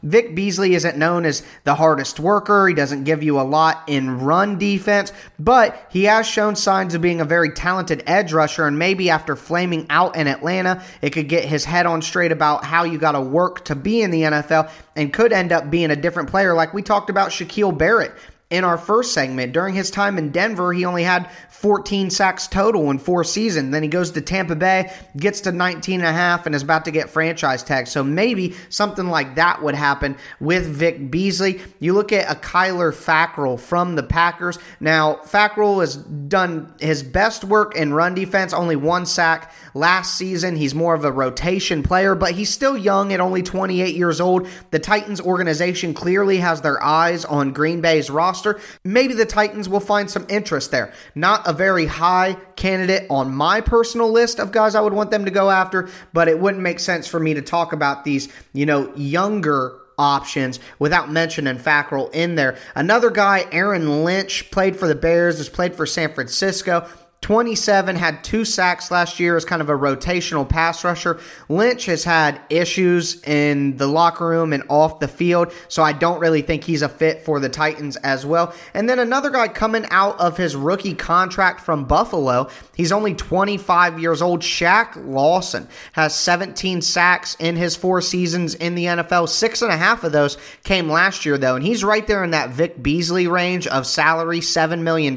Vic 0.04 0.36
Beasley 0.36 0.74
isn't 0.76 0.96
known 0.96 1.24
as 1.24 1.42
the 1.64 1.74
hardest 1.74 2.20
worker. 2.20 2.68
He 2.68 2.74
doesn't 2.74 3.02
give 3.02 3.24
you 3.24 3.40
a 3.40 3.42
lot 3.42 3.82
in 3.88 4.20
run 4.20 4.56
defense, 4.56 5.12
but 5.40 5.84
he 5.90 6.04
has 6.04 6.28
shown 6.28 6.54
signs 6.54 6.94
of 6.94 7.02
being 7.02 7.20
a 7.20 7.24
very 7.24 7.50
talented 7.50 8.04
edge 8.06 8.32
rusher. 8.32 8.64
And 8.64 8.78
maybe 8.78 9.10
after 9.10 9.34
flaming 9.34 9.86
out 9.90 10.14
in 10.14 10.28
Atlanta, 10.28 10.80
it 11.02 11.10
could 11.10 11.28
get 11.28 11.44
his 11.44 11.64
head 11.64 11.86
on 11.86 12.02
straight 12.02 12.30
about 12.30 12.64
how 12.64 12.84
you 12.84 12.98
got 12.98 13.12
to 13.12 13.20
work 13.20 13.64
to 13.64 13.74
be 13.74 14.00
in 14.00 14.12
the 14.12 14.22
NFL 14.22 14.70
and 14.94 15.12
could 15.12 15.32
end 15.32 15.50
up 15.50 15.70
being 15.70 15.90
a 15.90 15.96
different 15.96 16.21
player, 16.26 16.54
like 16.54 16.72
we 16.74 16.82
talked 16.82 17.10
about 17.10 17.30
Shaquille 17.30 17.76
Barrett 17.76 18.12
in 18.52 18.64
our 18.64 18.76
first 18.76 19.12
segment. 19.14 19.52
During 19.52 19.74
his 19.74 19.90
time 19.90 20.18
in 20.18 20.30
Denver, 20.30 20.74
he 20.74 20.84
only 20.84 21.02
had 21.02 21.30
14 21.48 22.10
sacks 22.10 22.46
total 22.46 22.90
in 22.90 22.98
four 22.98 23.24
seasons. 23.24 23.72
Then 23.72 23.82
he 23.82 23.88
goes 23.88 24.10
to 24.10 24.20
Tampa 24.20 24.54
Bay, 24.54 24.92
gets 25.16 25.40
to 25.42 25.52
19 25.52 26.00
and 26.00 26.08
a 26.08 26.12
half, 26.12 26.44
and 26.44 26.54
is 26.54 26.62
about 26.62 26.84
to 26.84 26.90
get 26.90 27.08
franchise 27.08 27.62
tag. 27.62 27.86
So 27.86 28.04
maybe 28.04 28.54
something 28.68 29.06
like 29.06 29.36
that 29.36 29.62
would 29.62 29.74
happen 29.74 30.16
with 30.38 30.66
Vic 30.66 31.10
Beasley. 31.10 31.62
You 31.80 31.94
look 31.94 32.12
at 32.12 32.30
a 32.30 32.38
Kyler 32.38 32.92
Fackrell 32.92 33.58
from 33.58 33.94
the 33.94 34.02
Packers. 34.02 34.58
Now, 34.80 35.20
Fackrell 35.24 35.80
has 35.80 35.96
done 35.96 36.74
his 36.78 37.02
best 37.02 37.44
work 37.44 37.74
in 37.74 37.94
run 37.94 38.14
defense, 38.14 38.52
only 38.52 38.76
one 38.76 39.06
sack 39.06 39.54
last 39.72 40.16
season. 40.16 40.56
He's 40.56 40.74
more 40.74 40.94
of 40.94 41.04
a 41.06 41.12
rotation 41.12 41.82
player, 41.82 42.14
but 42.14 42.32
he's 42.32 42.50
still 42.50 42.76
young 42.76 43.14
at 43.14 43.20
only 43.20 43.42
28 43.42 43.94
years 43.94 44.20
old. 44.20 44.46
The 44.72 44.78
Titans 44.78 45.22
organization 45.22 45.94
clearly 45.94 46.38
has 46.38 46.60
their 46.60 46.82
eyes 46.82 47.24
on 47.24 47.52
Green 47.52 47.80
Bay's 47.80 48.10
roster 48.10 48.41
roster, 48.44 48.60
maybe 48.84 49.14
the 49.14 49.26
Titans 49.26 49.68
will 49.68 49.80
find 49.80 50.10
some 50.10 50.26
interest 50.28 50.70
there. 50.70 50.92
Not 51.14 51.46
a 51.46 51.52
very 51.52 51.86
high 51.86 52.34
candidate 52.56 53.06
on 53.10 53.34
my 53.34 53.60
personal 53.60 54.10
list 54.10 54.38
of 54.38 54.52
guys 54.52 54.74
I 54.74 54.80
would 54.80 54.92
want 54.92 55.10
them 55.10 55.24
to 55.24 55.30
go 55.30 55.50
after, 55.50 55.88
but 56.12 56.28
it 56.28 56.38
wouldn't 56.38 56.62
make 56.62 56.80
sense 56.80 57.06
for 57.06 57.20
me 57.20 57.34
to 57.34 57.42
talk 57.42 57.72
about 57.72 58.04
these, 58.04 58.28
you 58.52 58.66
know, 58.66 58.94
younger 58.94 59.78
options 59.98 60.58
without 60.78 61.10
mentioning 61.10 61.56
Fackrell 61.58 62.12
in 62.14 62.34
there. 62.34 62.56
Another 62.74 63.10
guy, 63.10 63.46
Aaron 63.52 64.04
Lynch, 64.04 64.50
played 64.50 64.76
for 64.76 64.88
the 64.88 64.94
Bears, 64.94 65.38
has 65.38 65.48
played 65.48 65.74
for 65.74 65.86
San 65.86 66.12
Francisco. 66.12 66.88
27, 67.22 67.94
had 67.94 68.24
two 68.24 68.44
sacks 68.44 68.90
last 68.90 69.20
year 69.20 69.36
as 69.36 69.44
kind 69.44 69.62
of 69.62 69.70
a 69.70 69.72
rotational 69.72 70.46
pass 70.46 70.82
rusher. 70.82 71.20
Lynch 71.48 71.86
has 71.86 72.02
had 72.02 72.40
issues 72.50 73.22
in 73.22 73.76
the 73.76 73.86
locker 73.86 74.26
room 74.26 74.52
and 74.52 74.64
off 74.68 74.98
the 74.98 75.06
field, 75.06 75.52
so 75.68 75.84
I 75.84 75.92
don't 75.92 76.18
really 76.18 76.42
think 76.42 76.64
he's 76.64 76.82
a 76.82 76.88
fit 76.88 77.24
for 77.24 77.38
the 77.38 77.48
Titans 77.48 77.94
as 77.98 78.26
well. 78.26 78.52
And 78.74 78.90
then 78.90 78.98
another 78.98 79.30
guy 79.30 79.46
coming 79.46 79.86
out 79.90 80.18
of 80.18 80.36
his 80.36 80.56
rookie 80.56 80.94
contract 80.94 81.60
from 81.60 81.84
Buffalo, 81.84 82.50
he's 82.74 82.90
only 82.90 83.14
25 83.14 84.00
years 84.00 84.20
old. 84.20 84.40
Shaq 84.40 84.96
Lawson 85.06 85.68
has 85.92 86.16
17 86.16 86.82
sacks 86.82 87.36
in 87.38 87.54
his 87.54 87.76
four 87.76 88.00
seasons 88.00 88.56
in 88.56 88.74
the 88.74 88.86
NFL. 88.86 89.28
Six 89.28 89.62
and 89.62 89.70
a 89.70 89.76
half 89.76 90.02
of 90.02 90.10
those 90.10 90.38
came 90.64 90.88
last 90.88 91.24
year, 91.24 91.38
though, 91.38 91.54
and 91.54 91.64
he's 91.64 91.84
right 91.84 92.04
there 92.04 92.24
in 92.24 92.32
that 92.32 92.50
Vic 92.50 92.82
Beasley 92.82 93.28
range 93.28 93.68
of 93.68 93.86
salary, 93.86 94.40
$7 94.40 94.80
million. 94.80 95.16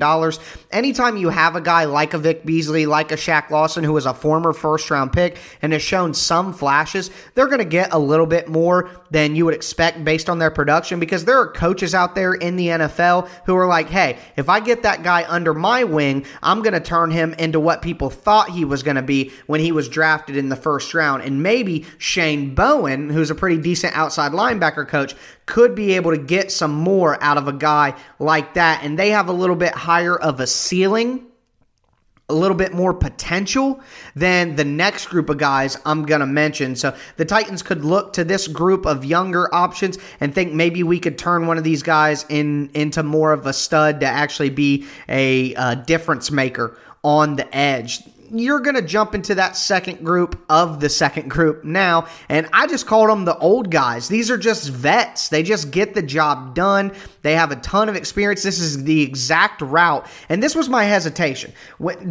Anytime 0.69 1.17
you 1.17 1.29
have 1.29 1.55
a 1.55 1.61
guy 1.61 1.85
like 1.95 2.13
a 2.13 2.17
Vic 2.17 2.45
Beasley, 2.45 2.85
like 2.85 3.13
a 3.13 3.15
Shaq 3.15 3.49
Lawson, 3.49 3.85
who 3.85 3.93
was 3.93 4.05
a 4.05 4.13
former 4.13 4.51
first 4.51 4.91
round 4.91 5.13
pick 5.13 5.37
and 5.61 5.71
has 5.71 5.81
shown 5.81 6.13
some 6.13 6.51
flashes, 6.51 7.09
they're 7.35 7.47
going 7.47 7.59
to 7.59 7.63
get 7.63 7.93
a 7.93 7.97
little 7.97 8.25
bit 8.25 8.49
more 8.49 8.91
than 9.11 9.33
you 9.33 9.45
would 9.45 9.53
expect 9.53 10.03
based 10.03 10.29
on 10.29 10.37
their 10.37 10.51
production 10.51 10.99
because 10.99 11.23
there 11.23 11.39
are 11.39 11.49
coaches 11.49 11.95
out 11.95 12.13
there 12.13 12.33
in 12.33 12.57
the 12.57 12.67
NFL 12.67 13.29
who 13.45 13.55
are 13.55 13.65
like, 13.65 13.89
hey, 13.89 14.17
if 14.35 14.49
I 14.49 14.59
get 14.59 14.83
that 14.83 15.03
guy 15.03 15.23
under 15.25 15.53
my 15.53 15.85
wing, 15.85 16.25
I'm 16.43 16.61
going 16.61 16.73
to 16.73 16.81
turn 16.81 17.11
him 17.11 17.33
into 17.35 17.61
what 17.61 17.81
people 17.81 18.09
thought 18.09 18.49
he 18.49 18.65
was 18.65 18.83
going 18.83 18.97
to 18.97 19.01
be 19.01 19.31
when 19.47 19.61
he 19.61 19.71
was 19.71 19.87
drafted 19.87 20.35
in 20.35 20.49
the 20.49 20.57
first 20.57 20.93
round. 20.93 21.23
And 21.23 21.41
maybe 21.41 21.85
Shane 21.97 22.55
Bowen, 22.55 23.09
who's 23.09 23.29
a 23.29 23.35
pretty 23.35 23.61
decent 23.61 23.95
outside 23.95 24.33
linebacker 24.33 24.85
coach, 24.85 25.15
could 25.45 25.75
be 25.75 25.93
able 25.93 26.11
to 26.11 26.17
get 26.17 26.51
some 26.51 26.73
more 26.73 27.23
out 27.23 27.37
of 27.37 27.47
a 27.47 27.53
guy 27.53 27.95
like 28.19 28.55
that. 28.55 28.83
And 28.83 28.99
they 28.99 29.11
have 29.11 29.29
a 29.29 29.33
little 29.33 29.55
bit 29.55 29.73
higher 29.73 30.17
of 30.17 30.41
a 30.41 30.47
ceiling 30.47 31.25
a 32.27 32.33
little 32.33 32.57
bit 32.57 32.73
more 32.73 32.93
potential 32.93 33.79
than 34.15 34.55
the 34.55 34.65
next 34.65 35.07
group 35.07 35.29
of 35.29 35.37
guys 35.37 35.77
I'm 35.85 36.05
going 36.05 36.21
to 36.21 36.25
mention. 36.27 36.75
So 36.75 36.95
the 37.17 37.25
Titans 37.25 37.61
could 37.61 37.85
look 37.85 38.13
to 38.13 38.23
this 38.23 38.47
group 38.47 38.87
of 38.87 39.05
younger 39.05 39.53
options 39.53 39.99
and 40.19 40.33
think 40.33 40.51
maybe 40.51 40.81
we 40.81 40.99
could 40.99 41.19
turn 41.19 41.45
one 41.45 41.59
of 41.59 41.63
these 41.63 41.83
guys 41.83 42.25
in 42.29 42.71
into 42.73 43.03
more 43.03 43.31
of 43.31 43.45
a 43.45 43.53
stud 43.53 43.99
to 43.99 44.07
actually 44.07 44.49
be 44.49 44.87
a, 45.07 45.53
a 45.53 45.75
difference 45.75 46.31
maker 46.31 46.77
on 47.03 47.35
the 47.35 47.55
edge 47.55 48.01
you're 48.39 48.59
going 48.59 48.75
to 48.75 48.81
jump 48.81 49.15
into 49.15 49.35
that 49.35 49.55
second 49.55 50.03
group 50.03 50.39
of 50.49 50.79
the 50.79 50.89
second 50.89 51.29
group 51.29 51.63
now. 51.63 52.07
And 52.29 52.47
I 52.53 52.67
just 52.67 52.85
called 52.85 53.09
them 53.09 53.25
the 53.25 53.37
old 53.37 53.71
guys. 53.71 54.07
These 54.07 54.29
are 54.31 54.37
just 54.37 54.69
vets. 54.69 55.29
They 55.29 55.43
just 55.43 55.71
get 55.71 55.93
the 55.93 56.01
job 56.01 56.55
done. 56.55 56.91
They 57.21 57.35
have 57.35 57.51
a 57.51 57.55
ton 57.57 57.89
of 57.89 57.95
experience. 57.95 58.43
This 58.43 58.59
is 58.59 58.83
the 58.83 59.01
exact 59.01 59.61
route. 59.61 60.07
And 60.29 60.41
this 60.41 60.55
was 60.55 60.69
my 60.69 60.83
hesitation. 60.83 61.53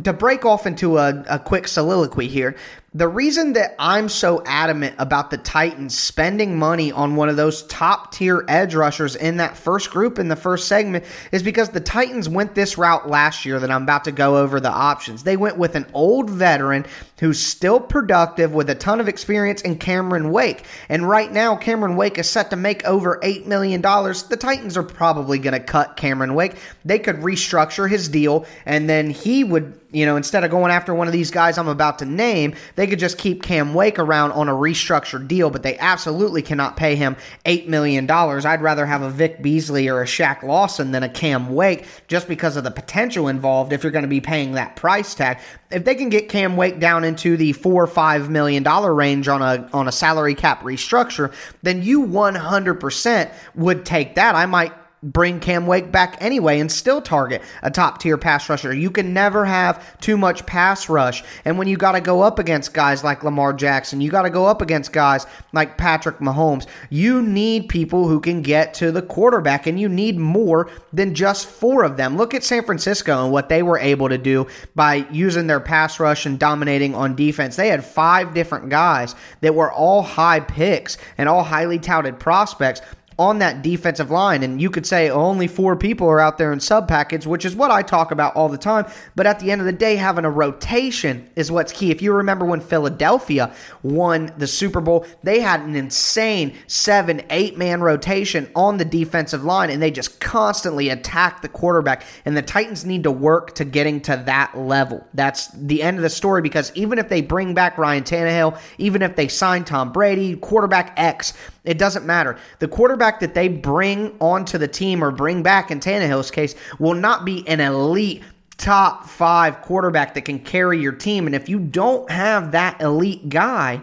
to 0.03 0.13
break 0.13 0.45
off 0.45 0.67
into 0.67 0.99
a, 0.99 1.25
a 1.29 1.39
quick 1.39 1.69
soliloquy 1.69 2.29
here, 2.29 2.57
The 2.97 3.09
reason 3.09 3.55
that 3.55 3.75
I'm 3.77 4.09
so 4.09 4.41
adamant 4.47 4.95
about 4.99 5.33
the 5.33 5.37
Titans 5.37 5.99
spending 5.99 6.57
money 6.57 6.93
on 6.93 7.17
one 7.17 7.29
of 7.29 7.35
those 7.35 7.65
top 7.65 8.13
tier 8.13 8.45
edge 8.47 8.77
rushers 8.77 9.17
in 9.17 9.39
that 9.39 9.57
first 9.57 9.91
group 9.91 10.21
in 10.21 10.29
the 10.29 10.37
first 10.37 10.69
segment 10.69 11.05
is 11.33 11.43
because 11.43 11.71
the 11.71 11.81
Titans 11.81 12.29
went 12.29 12.55
this 12.55 12.79
route 12.79 13.11
last 13.11 13.45
year 13.45 13.59
that 13.59 13.73
I'm 13.73 13.83
about 13.83 14.05
to 14.05 14.13
go 14.13 14.37
over 14.37 14.61
the 14.61 14.71
options. 14.71 15.25
They 15.25 15.37
went 15.37 15.59
with 15.59 15.75
an 15.75 15.87
old 15.93 16.31
veteran 16.31 16.87
who's 17.19 17.41
still 17.41 17.81
productive 17.81 18.55
with 18.55 18.71
a 18.71 18.77
ton 18.77 19.01
of 19.01 19.09
experience 19.09 19.61
in 19.63 19.77
Cameron 19.77 20.31
Wake. 20.31 20.65
And 20.89 21.09
right 21.09 21.33
now, 21.33 21.57
Cameron 21.57 21.97
Wake 21.97 22.19
is 22.19 22.31
set 22.31 22.51
to 22.51 22.57
make 22.57 22.85
over 22.85 23.19
$8 23.25 23.45
million. 23.47 23.83
The 23.83 24.39
Titans 24.39 24.77
are 24.77 24.85
probably 24.85 25.41
going 25.41 25.55
to 25.55 25.59
cut 25.59 25.97
Cameron 25.97 26.35
Wake. 26.35 26.55
They 26.85 27.01
could 27.01 27.17
restructure 27.17 27.91
his 27.91 28.09
deal, 28.09 28.47
and 28.67 28.89
then 28.89 29.11
he 29.11 29.43
would 29.43 29.81
you 29.95 30.05
know, 30.05 30.17
instead 30.17 30.43
of 30.43 30.51
going 30.51 30.73
after 30.73 30.93
one 30.93 31.07
of 31.07 31.13
these 31.13 31.31
guys 31.31 31.57
I'm 31.57 31.69
about 31.69 32.01
to 32.01 32.05
name, 32.05 32.55
they 32.75 32.87
could 32.87 32.99
just 32.99 33.17
keep 33.17 33.43
Cam 33.43 33.75
Wake 33.75 33.99
around 33.99 34.33
on 34.33 34.49
a 34.49 34.53
restructured 34.53 35.29
deal, 35.29 35.51
but 35.51 35.63
they 35.63 35.79
absolutely 35.79 36.43
cannot 36.43 36.77
pay 36.77 36.97
him 36.97 37.17
$8 37.47 37.69
million. 37.69 38.11
I'd 38.11 38.61
rather 38.61 38.87
have 38.87 39.03
a 39.03 39.11
Vic 39.11 39.41
Beasley 39.41 39.89
or 39.89 40.03
a 40.03 40.05
Shaq 40.05 40.43
Lawson 40.43 40.91
than 40.91 41.05
a 41.05 41.09
Cam 41.09 41.55
Wake 41.55 41.87
just 42.09 42.27
because 42.27 42.57
of 42.57 42.65
the 42.65 42.71
potential 42.73 43.29
involved 43.29 43.73
if 43.73 43.85
you're 43.85 43.93
going 43.93 44.03
to 44.03 44.09
be 44.09 44.21
paying 44.21 44.53
that 44.53 44.75
price 44.75 45.15
tag. 45.15 45.39
If 45.71 45.85
they 45.85 45.95
can 45.95 46.09
get 46.09 46.29
Cam 46.29 46.57
Wake 46.57 46.81
down 46.81 47.05
into 47.05 47.37
the 47.37 47.53
four 47.53 47.83
or 47.83 47.87
five 47.87 48.29
million 48.29 48.63
dollar 48.63 48.93
range 48.93 49.29
on 49.29 49.43
a 49.43 49.69
on 49.73 49.87
a 49.89 49.93
salary 49.93 50.35
cap 50.35 50.63
restructure, 50.63 51.33
then 51.63 51.83
you 51.83 52.05
100% 52.07 53.33
would 53.55 53.85
take 53.85 54.17
that. 54.17 54.35
I 54.35 54.47
might 54.47 54.73
bring 55.05 55.39
Cam 55.39 55.67
Wake 55.67 55.93
back 55.93 56.17
anyway 56.21 56.59
and 56.59 56.73
still 56.73 57.03
target 57.03 57.43
a 57.63 57.71
top 57.71 57.99
tier 57.99 58.17
pass 58.17 58.49
rusher. 58.49 58.75
You 58.75 58.91
can 58.91 59.13
never 59.13 59.45
have 59.45 60.01
too 60.01 60.17
much 60.17 60.47
pass 60.47 60.89
rush. 60.89 61.23
And 61.45 61.59
when 61.59 61.69
you 61.69 61.77
got 61.77 61.93
to 61.93 62.01
go 62.01 62.23
up 62.23 62.39
against 62.39 62.75
guys 62.75 63.05
like 63.05 63.23
Lamar 63.23 63.53
Jackson, 63.53 64.01
you 64.01 64.11
got 64.11 64.23
to 64.23 64.31
go 64.31 64.47
up 64.47 64.63
against 64.63 64.93
guys 64.93 65.27
like 65.53 65.77
Patrick 65.77 66.19
Mahomes, 66.19 66.67
you 66.91 67.23
need 67.23 67.69
people 67.69 68.09
who 68.09 68.19
can 68.19 68.43
get 68.43 68.75
to 68.75 68.91
the 68.91 69.03
quarterback 69.03 69.67
and 69.67 69.79
you 69.79 69.89
need 69.89 70.19
more 70.19 70.71
than 70.93 71.15
just 71.15 71.47
four 71.47 71.85
of 71.85 71.97
them. 71.97 72.17
Look 72.17 72.35
at 72.35 72.43
San 72.43 72.65
Francisco 72.65 73.23
and 73.23 73.33
what 73.33 73.49
they 73.49 73.63
were 73.63 73.79
able 73.79 74.09
to 74.09 74.19
do 74.19 74.47
by 74.75 75.07
using 75.11 75.47
their 75.47 75.61
pass 75.61 76.01
rush 76.01 76.27
and 76.27 76.39
dominating 76.39 76.95
on 76.95 77.15
defense. 77.15 77.57
They 77.57 77.69
had 77.69 77.85
five 77.85 78.35
different 78.35 78.71
guys 78.71 79.15
that 79.43 79.55
were 79.55 79.71
all 79.71 80.03
high 80.03 80.41
picks 80.41 80.97
and 81.19 81.29
all 81.29 81.45
highly 81.45 81.79
touted 81.79 82.19
prospects 82.19 82.81
on 83.19 83.39
that 83.39 83.63
defensive 83.63 84.11
line. 84.11 84.43
And 84.43 84.61
you 84.61 84.71
could 84.71 84.87
say 84.87 85.11
only 85.11 85.47
four 85.47 85.77
people 85.77 86.09
are 86.09 86.21
out 86.21 86.39
there 86.39 86.53
in 86.53 86.61
sub 86.61 86.89
package, 86.89 87.27
which 87.27 87.45
is 87.45 87.55
what 87.55 87.71
I 87.71 87.83
talk 87.83 88.11
about 88.11 88.35
all 88.35 88.49
the 88.49 88.59
time. 88.59 88.87
But 89.15 89.27
at 89.27 89.41
the 89.41 89.51
end 89.51 89.61
of 89.61 89.67
the 89.67 89.73
day, 89.73 89.97
having 89.97 90.25
a 90.25 90.31
rotation 90.31 91.29
is 91.37 91.51
what's 91.51 91.73
key. 91.73 91.91
If 91.91 92.03
you 92.03 92.13
remember 92.13 92.45
when 92.45 92.61
Philadelphia 92.61 93.53
won 93.83 94.33
the 94.39 94.47
Super 94.47 94.81
Bowl, 94.81 95.07
they 95.23 95.41
had 95.41 95.61
an 95.61 95.77
insane 95.77 96.55
seven, 96.67 97.23
eight 97.31 97.57
man 97.57 97.81
rotation 97.81 98.51
on 98.55 98.79
the 98.79 98.85
defensive 98.85 99.45
line, 99.45 99.71
and 99.71 99.83
they 99.83 99.91
just 99.91 100.21
constantly 100.21 100.89
attacked 100.89 101.43
the 101.43 101.49
quarterback. 101.49 102.05
And 102.25 102.37
the 102.37 102.43
Titans 102.43 102.85
need 102.85 103.05
to 103.05 103.11
work 103.11 103.55
to 103.57 103.65
getting 103.65 104.01
to 104.03 104.23
that 104.27 104.57
level. 104.57 105.07
That's 105.15 105.49
the 105.49 105.83
end 105.83 105.97
of 105.97 106.03
the 106.03 106.11
story 106.11 106.43
because 106.43 106.73
even 106.75 106.99
if 106.99 107.09
they 107.09 107.21
bring 107.21 107.55
back 107.55 107.79
Ryan 107.79 108.05
Tannehill, 108.05 108.59
even 108.79 109.03
if 109.03 109.17
they 109.17 109.29
sign 109.29 109.65
Tom 109.65 109.93
Brady, 109.93 110.37
quarterback 110.37 110.95
X, 110.97 111.33
it 111.65 111.79
doesn't 111.79 112.05
matter. 112.05 112.39
The 112.59 112.69
quarterback 112.69 113.21
that 113.21 113.35
they 113.35 113.49
bring 113.49 114.17
onto 114.21 114.59
the 114.59 114.69
team 114.69 115.03
or 115.03 115.11
bring 115.11 115.43
back 115.43 115.71
in 115.71 115.81
Tannehill's 115.81 116.31
case 116.31 116.55
will 116.79 116.95
not 116.95 117.25
be 117.25 117.47
an 117.49 117.61
elite 117.61 118.23
top 118.57 119.07
five 119.07 119.63
quarterback 119.63 120.15
that 120.15 120.23
can 120.23 120.39
carry 120.39 120.81
your 120.81 120.93
team. 120.93 121.27
And 121.27 121.35
if 121.35 121.49
you 121.49 121.59
don't 121.59 122.09
have 122.11 122.53
that 122.53 122.81
elite 122.81 123.29
guy, 123.29 123.83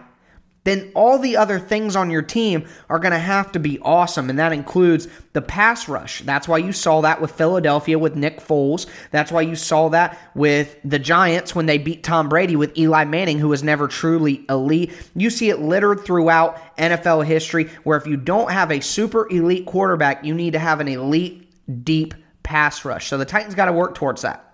then 0.63 0.91
all 0.93 1.17
the 1.17 1.37
other 1.37 1.57
things 1.57 1.95
on 1.95 2.11
your 2.11 2.21
team 2.21 2.67
are 2.87 2.99
going 2.99 3.13
to 3.13 3.19
have 3.19 3.51
to 3.53 3.59
be 3.59 3.79
awesome. 3.79 4.29
And 4.29 4.37
that 4.37 4.53
includes 4.53 5.07
the 5.33 5.41
pass 5.41 5.89
rush. 5.89 6.21
That's 6.21 6.47
why 6.47 6.59
you 6.59 6.71
saw 6.71 7.01
that 7.01 7.19
with 7.19 7.31
Philadelphia 7.31 7.97
with 7.97 8.15
Nick 8.15 8.39
Foles. 8.39 8.85
That's 9.09 9.31
why 9.31 9.41
you 9.41 9.55
saw 9.55 9.89
that 9.89 10.19
with 10.35 10.77
the 10.85 10.99
Giants 10.99 11.55
when 11.55 11.65
they 11.65 11.79
beat 11.79 12.03
Tom 12.03 12.29
Brady 12.29 12.55
with 12.55 12.77
Eli 12.77 13.05
Manning, 13.05 13.39
who 13.39 13.47
was 13.47 13.63
never 13.63 13.87
truly 13.87 14.45
elite. 14.49 14.91
You 15.15 15.31
see 15.31 15.49
it 15.49 15.59
littered 15.59 16.05
throughout 16.05 16.77
NFL 16.77 17.25
history 17.25 17.69
where 17.83 17.97
if 17.97 18.05
you 18.05 18.15
don't 18.15 18.51
have 18.51 18.71
a 18.71 18.81
super 18.81 19.27
elite 19.31 19.65
quarterback, 19.65 20.23
you 20.23 20.35
need 20.35 20.53
to 20.53 20.59
have 20.59 20.79
an 20.79 20.87
elite, 20.87 21.49
deep 21.83 22.13
pass 22.43 22.85
rush. 22.85 23.07
So 23.07 23.17
the 23.17 23.25
Titans 23.25 23.55
got 23.55 23.65
to 23.65 23.73
work 23.73 23.95
towards 23.95 24.21
that. 24.21 24.50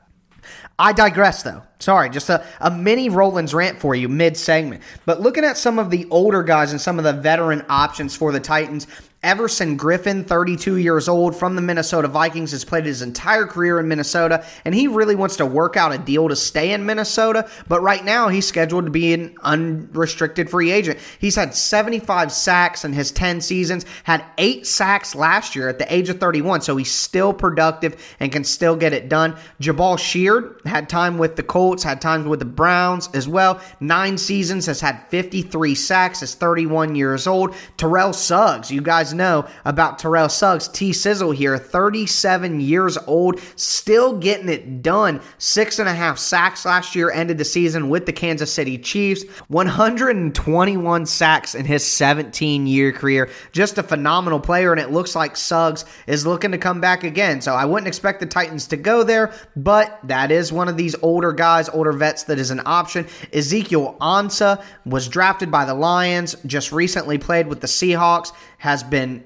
I 0.79 0.93
digress, 0.93 1.41
though. 1.43 1.63
Sorry, 1.79 2.09
just 2.09 2.29
a, 2.29 2.45
a 2.59 2.69
mini 2.69 3.09
Rowland 3.09 3.51
rant 3.51 3.79
for 3.79 3.95
you 3.95 4.09
mid 4.09 4.37
segment. 4.37 4.83
But 5.05 5.21
looking 5.21 5.43
at 5.43 5.57
some 5.57 5.79
of 5.79 5.89
the 5.89 6.07
older 6.09 6.43
guys 6.43 6.71
and 6.71 6.79
some 6.79 6.97
of 6.99 7.03
the 7.03 7.13
veteran 7.13 7.65
options 7.67 8.15
for 8.15 8.31
the 8.31 8.39
Titans, 8.39 8.85
Everson 9.23 9.79
Griffen, 9.79 10.25
32 10.27 10.77
years 10.77 11.07
old 11.07 11.35
from 11.35 11.55
the 11.55 11.61
Minnesota 11.61 12.07
Vikings, 12.07 12.51
has 12.51 12.63
played 12.63 12.85
his 12.85 13.01
entire 13.01 13.47
career 13.47 13.79
in 13.79 13.87
Minnesota, 13.87 14.45
and 14.63 14.75
he 14.75 14.87
really 14.87 15.15
wants 15.15 15.37
to 15.37 15.45
work 15.45 15.75
out 15.75 15.91
a 15.91 15.97
deal 15.97 16.29
to 16.29 16.35
stay 16.35 16.71
in 16.71 16.85
Minnesota. 16.85 17.49
But 17.67 17.81
right 17.81 18.05
now, 18.05 18.27
he's 18.27 18.45
scheduled 18.45 18.85
to 18.85 18.91
be 18.91 19.13
an 19.13 19.35
unrestricted 19.41 20.51
free 20.51 20.71
agent. 20.71 20.99
He's 21.19 21.35
had 21.35 21.55
75 21.55 22.31
sacks 22.31 22.85
in 22.85 22.93
his 22.93 23.11
10 23.11 23.41
seasons, 23.41 23.87
had 24.03 24.23
eight 24.37 24.67
sacks 24.67 25.15
last 25.15 25.55
year 25.55 25.67
at 25.67 25.79
the 25.79 25.91
age 25.91 26.09
of 26.09 26.19
31, 26.19 26.61
so 26.61 26.77
he's 26.77 26.91
still 26.91 27.33
productive 27.33 28.15
and 28.19 28.31
can 28.31 28.43
still 28.43 28.75
get 28.75 28.93
it 28.93 29.09
done. 29.09 29.35
Jabaal 29.59 29.97
Sheard 29.97 30.61
had 30.65 30.89
time 30.89 31.17
with 31.17 31.35
the 31.35 31.43
Colts, 31.43 31.81
had 31.81 32.01
times 32.01 32.27
with 32.27 32.37
the 32.37 32.45
Browns 32.45 33.09
as 33.15 33.27
well. 33.27 33.59
Nine 33.79 34.19
seasons, 34.19 34.67
has 34.67 34.79
had 34.79 35.07
53 35.09 35.73
sacks, 35.73 36.21
is 36.21 36.35
31 36.35 36.93
years 36.93 37.25
old. 37.25 37.55
Terrell 37.77 38.13
Suggs, 38.13 38.69
you 38.69 38.81
guys 38.81 39.07
know 39.17 39.47
about 39.65 39.99
Terrell 39.99 40.29
Suggs, 40.29 40.67
T 40.67 40.93
Sizzle 40.93 41.31
here, 41.31 41.57
37 41.57 42.61
years 42.61 42.97
old, 43.07 43.39
still 43.55 44.17
getting 44.17 44.49
it 44.49 44.81
done. 44.81 45.19
Six 45.37 45.79
and 45.79 45.89
a 45.89 45.93
half 45.93 46.17
sacks 46.17 46.65
last 46.65 46.95
year, 46.95 47.11
ended 47.11 47.37
the 47.37 47.45
season 47.45 47.89
with 47.89 48.05
the 48.05 48.13
Kansas 48.13 48.53
City 48.53 48.77
Chiefs. 48.77 49.23
121 49.49 51.05
sacks 51.05 51.55
in 51.55 51.65
his 51.65 51.85
17 51.85 52.67
year 52.67 52.91
career. 52.91 53.29
Just 53.51 53.77
a 53.77 53.83
phenomenal 53.83 54.39
player, 54.39 54.71
and 54.71 54.79
it 54.79 54.91
looks 54.91 55.15
like 55.15 55.35
Suggs 55.35 55.85
is 56.05 56.25
looking 56.25 56.51
to 56.51 56.57
come 56.57 56.79
back 56.79 57.03
again. 57.03 57.41
So 57.41 57.53
I 57.53 57.65
wouldn't 57.65 57.87
expect 57.87 58.19
the 58.19 58.25
Titans 58.25 58.67
to 58.67 58.77
go 58.77 59.03
there, 59.03 59.33
but 59.55 59.99
that 60.03 60.31
is 60.31 60.53
one 60.53 60.67
of 60.67 60.77
these 60.77 60.95
older 61.01 61.33
guys, 61.33 61.69
older 61.69 61.91
vets 61.91 62.23
that 62.23 62.39
is 62.39 62.51
an 62.51 62.61
option. 62.65 63.07
Ezekiel 63.33 63.97
Ansah 64.01 64.63
was 64.85 65.07
drafted 65.07 65.51
by 65.51 65.65
the 65.65 65.73
Lions, 65.73 66.35
just 66.45 66.71
recently 66.71 67.17
played 67.17 67.47
with 67.47 67.61
the 67.61 67.67
Seahawks, 67.67 68.31
has 68.57 68.83
been 68.83 69.23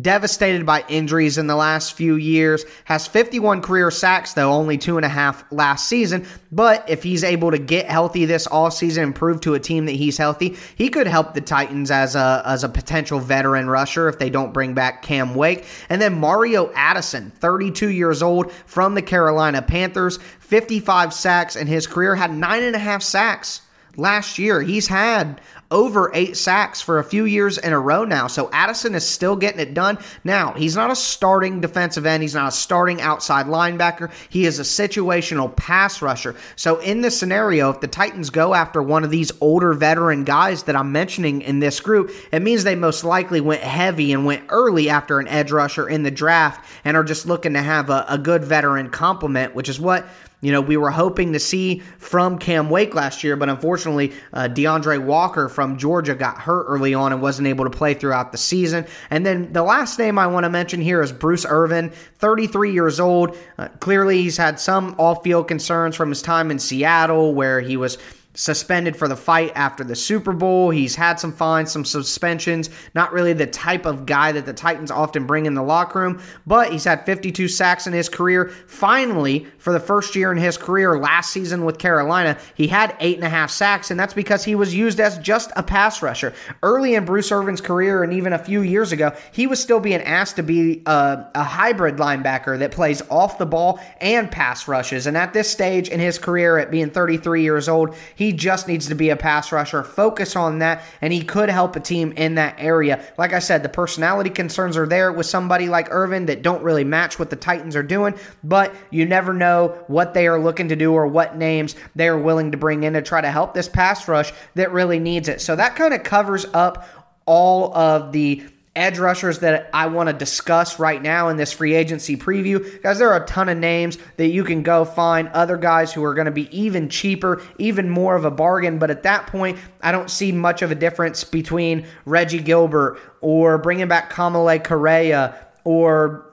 devastated 0.00 0.64
by 0.64 0.84
injuries 0.88 1.36
in 1.36 1.46
the 1.46 1.56
last 1.56 1.94
few 1.94 2.14
years. 2.14 2.64
Has 2.84 3.06
51 3.06 3.60
career 3.60 3.90
sacks, 3.90 4.32
though, 4.32 4.52
only 4.52 4.78
two 4.78 4.96
and 4.96 5.04
a 5.04 5.08
half 5.08 5.44
last 5.52 5.88
season. 5.88 6.26
But 6.50 6.88
if 6.88 7.02
he's 7.02 7.24
able 7.24 7.50
to 7.50 7.58
get 7.58 7.86
healthy 7.86 8.24
this 8.24 8.46
all 8.46 8.70
season 8.70 9.04
and 9.04 9.14
prove 9.14 9.40
to 9.42 9.54
a 9.54 9.60
team 9.60 9.86
that 9.86 9.92
he's 9.92 10.16
healthy, 10.16 10.56
he 10.76 10.88
could 10.88 11.06
help 11.06 11.34
the 11.34 11.40
Titans 11.40 11.90
as 11.90 12.14
a 12.14 12.42
as 12.46 12.64
a 12.64 12.68
potential 12.68 13.18
veteran 13.18 13.68
rusher 13.68 14.08
if 14.08 14.18
they 14.18 14.30
don't 14.30 14.54
bring 14.54 14.74
back 14.74 15.02
Cam 15.02 15.34
Wake. 15.34 15.66
And 15.88 16.00
then 16.00 16.18
Mario 16.18 16.72
Addison, 16.74 17.30
32 17.30 17.90
years 17.90 18.22
old 18.22 18.52
from 18.52 18.94
the 18.94 19.02
Carolina 19.02 19.60
Panthers, 19.62 20.18
55 20.40 21.12
sacks 21.12 21.56
in 21.56 21.66
his 21.66 21.86
career, 21.86 22.14
had 22.14 22.32
nine 22.32 22.62
and 22.62 22.76
a 22.76 22.80
half 22.80 23.02
sacks 23.02 23.62
last 23.96 24.38
year. 24.38 24.62
He's 24.62 24.88
had 24.88 25.40
over 25.70 26.10
eight 26.14 26.36
sacks 26.36 26.82
for 26.82 26.98
a 26.98 27.04
few 27.04 27.24
years 27.24 27.56
in 27.56 27.72
a 27.72 27.78
row 27.78 28.04
now. 28.04 28.26
So 28.26 28.50
Addison 28.52 28.94
is 28.94 29.08
still 29.08 29.36
getting 29.36 29.60
it 29.60 29.72
done. 29.72 29.98
Now, 30.22 30.52
he's 30.52 30.76
not 30.76 30.90
a 30.90 30.96
starting 30.96 31.60
defensive 31.60 32.04
end, 32.04 32.22
he's 32.22 32.34
not 32.34 32.48
a 32.48 32.52
starting 32.52 33.00
outside 33.00 33.46
linebacker. 33.46 34.10
He 34.28 34.44
is 34.44 34.58
a 34.58 34.62
situational 34.62 35.54
pass 35.56 36.02
rusher. 36.02 36.36
So, 36.56 36.78
in 36.80 37.00
this 37.00 37.18
scenario, 37.18 37.70
if 37.70 37.80
the 37.80 37.88
Titans 37.88 38.30
go 38.30 38.54
after 38.54 38.82
one 38.82 39.02
of 39.04 39.10
these 39.10 39.32
older 39.40 39.72
veteran 39.72 40.24
guys 40.24 40.64
that 40.64 40.76
I'm 40.76 40.92
mentioning 40.92 41.40
in 41.42 41.60
this 41.60 41.80
group, 41.80 42.10
it 42.30 42.42
means 42.42 42.64
they 42.64 42.74
most 42.74 43.04
likely 43.04 43.40
went 43.40 43.62
heavy 43.62 44.12
and 44.12 44.26
went 44.26 44.44
early 44.50 44.90
after 44.90 45.18
an 45.18 45.28
edge 45.28 45.52
rusher 45.52 45.88
in 45.88 46.02
the 46.02 46.10
draft 46.10 46.64
and 46.84 46.96
are 46.96 47.04
just 47.04 47.26
looking 47.26 47.54
to 47.54 47.62
have 47.62 47.88
a, 47.88 48.04
a 48.08 48.18
good 48.18 48.44
veteran 48.44 48.90
complement, 48.90 49.54
which 49.54 49.68
is 49.68 49.80
what 49.80 50.06
you 50.42 50.50
know, 50.50 50.60
we 50.60 50.76
were 50.76 50.90
hoping 50.90 51.32
to 51.32 51.38
see 51.38 51.78
from 51.98 52.36
Cam 52.36 52.68
Wake 52.68 52.94
last 52.94 53.22
year, 53.22 53.36
but 53.36 53.48
unfortunately, 53.48 54.12
uh, 54.32 54.48
D'Andre 54.48 54.98
Walker 54.98 55.48
from 55.48 55.78
Georgia 55.78 56.16
got 56.16 56.36
hurt 56.36 56.64
early 56.64 56.94
on 56.94 57.12
and 57.12 57.22
wasn't 57.22 57.46
able 57.46 57.64
to 57.64 57.70
play 57.70 57.94
throughout 57.94 58.32
the 58.32 58.38
season. 58.38 58.84
And 59.08 59.24
then 59.24 59.52
the 59.52 59.62
last 59.62 60.00
name 60.00 60.18
I 60.18 60.26
want 60.26 60.42
to 60.42 60.50
mention 60.50 60.80
here 60.80 61.00
is 61.00 61.12
Bruce 61.12 61.46
Irvin, 61.48 61.90
33 62.18 62.72
years 62.72 62.98
old. 62.98 63.36
Uh, 63.56 63.68
clearly, 63.78 64.20
he's 64.20 64.36
had 64.36 64.58
some 64.58 64.96
off 64.98 65.22
field 65.22 65.46
concerns 65.46 65.94
from 65.94 66.08
his 66.08 66.20
time 66.20 66.50
in 66.50 66.58
Seattle 66.58 67.34
where 67.34 67.60
he 67.60 67.76
was 67.76 67.96
suspended 68.34 68.96
for 68.96 69.08
the 69.08 69.16
fight 69.16 69.52
after 69.54 69.84
the 69.84 69.94
Super 69.94 70.32
Bowl. 70.32 70.70
He's 70.70 70.94
had 70.94 71.20
some 71.20 71.32
fines, 71.32 71.70
some 71.70 71.84
suspensions. 71.84 72.70
Not 72.94 73.12
really 73.12 73.32
the 73.32 73.46
type 73.46 73.86
of 73.86 74.06
guy 74.06 74.32
that 74.32 74.46
the 74.46 74.52
Titans 74.52 74.90
often 74.90 75.26
bring 75.26 75.46
in 75.46 75.54
the 75.54 75.62
locker 75.62 76.00
room, 76.00 76.22
but 76.46 76.72
he's 76.72 76.84
had 76.84 77.04
52 77.04 77.48
sacks 77.48 77.86
in 77.86 77.92
his 77.92 78.08
career. 78.08 78.48
Finally, 78.66 79.46
for 79.58 79.72
the 79.72 79.80
first 79.80 80.16
year 80.16 80.32
in 80.32 80.38
his 80.38 80.56
career, 80.56 80.98
last 80.98 81.30
season 81.30 81.64
with 81.64 81.78
Carolina, 81.78 82.38
he 82.54 82.66
had 82.66 82.96
eight 83.00 83.16
and 83.16 83.24
a 83.24 83.28
half 83.28 83.50
sacks, 83.50 83.90
and 83.90 84.00
that's 84.00 84.14
because 84.14 84.44
he 84.44 84.54
was 84.54 84.74
used 84.74 85.00
as 85.00 85.18
just 85.18 85.50
a 85.56 85.62
pass 85.62 86.02
rusher. 86.02 86.32
Early 86.62 86.94
in 86.94 87.04
Bruce 87.04 87.30
Irvin's 87.30 87.60
career, 87.60 88.02
and 88.02 88.12
even 88.12 88.32
a 88.32 88.38
few 88.38 88.62
years 88.62 88.92
ago, 88.92 89.14
he 89.32 89.46
was 89.46 89.60
still 89.60 89.80
being 89.80 90.00
asked 90.02 90.36
to 90.36 90.42
be 90.42 90.82
a, 90.86 91.26
a 91.34 91.42
hybrid 91.42 91.96
linebacker 91.96 92.58
that 92.58 92.72
plays 92.72 93.02
off 93.10 93.38
the 93.38 93.46
ball 93.46 93.80
and 94.00 94.30
pass 94.30 94.66
rushes. 94.66 95.06
And 95.06 95.16
at 95.16 95.32
this 95.32 95.50
stage 95.50 95.88
in 95.88 96.00
his 96.00 96.18
career, 96.18 96.58
at 96.58 96.70
being 96.70 96.90
33 96.90 97.42
years 97.42 97.68
old, 97.68 97.94
he 98.22 98.32
just 98.32 98.68
needs 98.68 98.86
to 98.86 98.94
be 98.94 99.10
a 99.10 99.16
pass 99.16 99.50
rusher, 99.50 99.82
focus 99.82 100.36
on 100.36 100.60
that, 100.60 100.84
and 101.00 101.12
he 101.12 101.24
could 101.24 101.48
help 101.48 101.74
a 101.74 101.80
team 101.80 102.12
in 102.12 102.36
that 102.36 102.54
area. 102.56 103.04
Like 103.18 103.32
I 103.32 103.40
said, 103.40 103.64
the 103.64 103.68
personality 103.68 104.30
concerns 104.30 104.76
are 104.76 104.86
there 104.86 105.10
with 105.10 105.26
somebody 105.26 105.68
like 105.68 105.88
Irvin 105.90 106.26
that 106.26 106.42
don't 106.42 106.62
really 106.62 106.84
match 106.84 107.18
what 107.18 107.30
the 107.30 107.36
Titans 107.36 107.74
are 107.74 107.82
doing, 107.82 108.14
but 108.44 108.72
you 108.90 109.06
never 109.06 109.32
know 109.32 109.76
what 109.88 110.14
they 110.14 110.28
are 110.28 110.38
looking 110.38 110.68
to 110.68 110.76
do 110.76 110.92
or 110.92 111.08
what 111.08 111.36
names 111.36 111.74
they 111.96 112.06
are 112.06 112.18
willing 112.18 112.52
to 112.52 112.56
bring 112.56 112.84
in 112.84 112.92
to 112.92 113.02
try 113.02 113.20
to 113.20 113.30
help 113.30 113.54
this 113.54 113.68
pass 113.68 114.06
rush 114.06 114.32
that 114.54 114.70
really 114.70 115.00
needs 115.00 115.28
it. 115.28 115.40
So 115.40 115.56
that 115.56 115.74
kind 115.74 115.92
of 115.92 116.04
covers 116.04 116.46
up 116.54 116.86
all 117.26 117.76
of 117.76 118.12
the 118.12 118.44
edge 118.74 118.98
rushers 118.98 119.40
that 119.40 119.68
I 119.74 119.86
want 119.86 120.08
to 120.08 120.14
discuss 120.14 120.78
right 120.78 121.00
now 121.00 121.28
in 121.28 121.36
this 121.36 121.52
free 121.52 121.74
agency 121.74 122.16
preview. 122.16 122.82
Guys, 122.82 122.98
there 122.98 123.12
are 123.12 123.22
a 123.22 123.26
ton 123.26 123.50
of 123.50 123.58
names 123.58 123.98
that 124.16 124.28
you 124.28 124.44
can 124.44 124.62
go 124.62 124.84
find, 124.84 125.28
other 125.28 125.58
guys 125.58 125.92
who 125.92 126.02
are 126.04 126.14
going 126.14 126.24
to 126.24 126.30
be 126.30 126.48
even 126.56 126.88
cheaper, 126.88 127.42
even 127.58 127.90
more 127.90 128.16
of 128.16 128.24
a 128.24 128.30
bargain. 128.30 128.78
But 128.78 128.90
at 128.90 129.02
that 129.02 129.26
point, 129.26 129.58
I 129.82 129.92
don't 129.92 130.10
see 130.10 130.32
much 130.32 130.62
of 130.62 130.70
a 130.70 130.74
difference 130.74 131.22
between 131.22 131.86
Reggie 132.06 132.40
Gilbert 132.40 132.98
or 133.20 133.58
bringing 133.58 133.88
back 133.88 134.10
Kamalei 134.10 134.64
Correa 134.64 135.36
or 135.64 136.31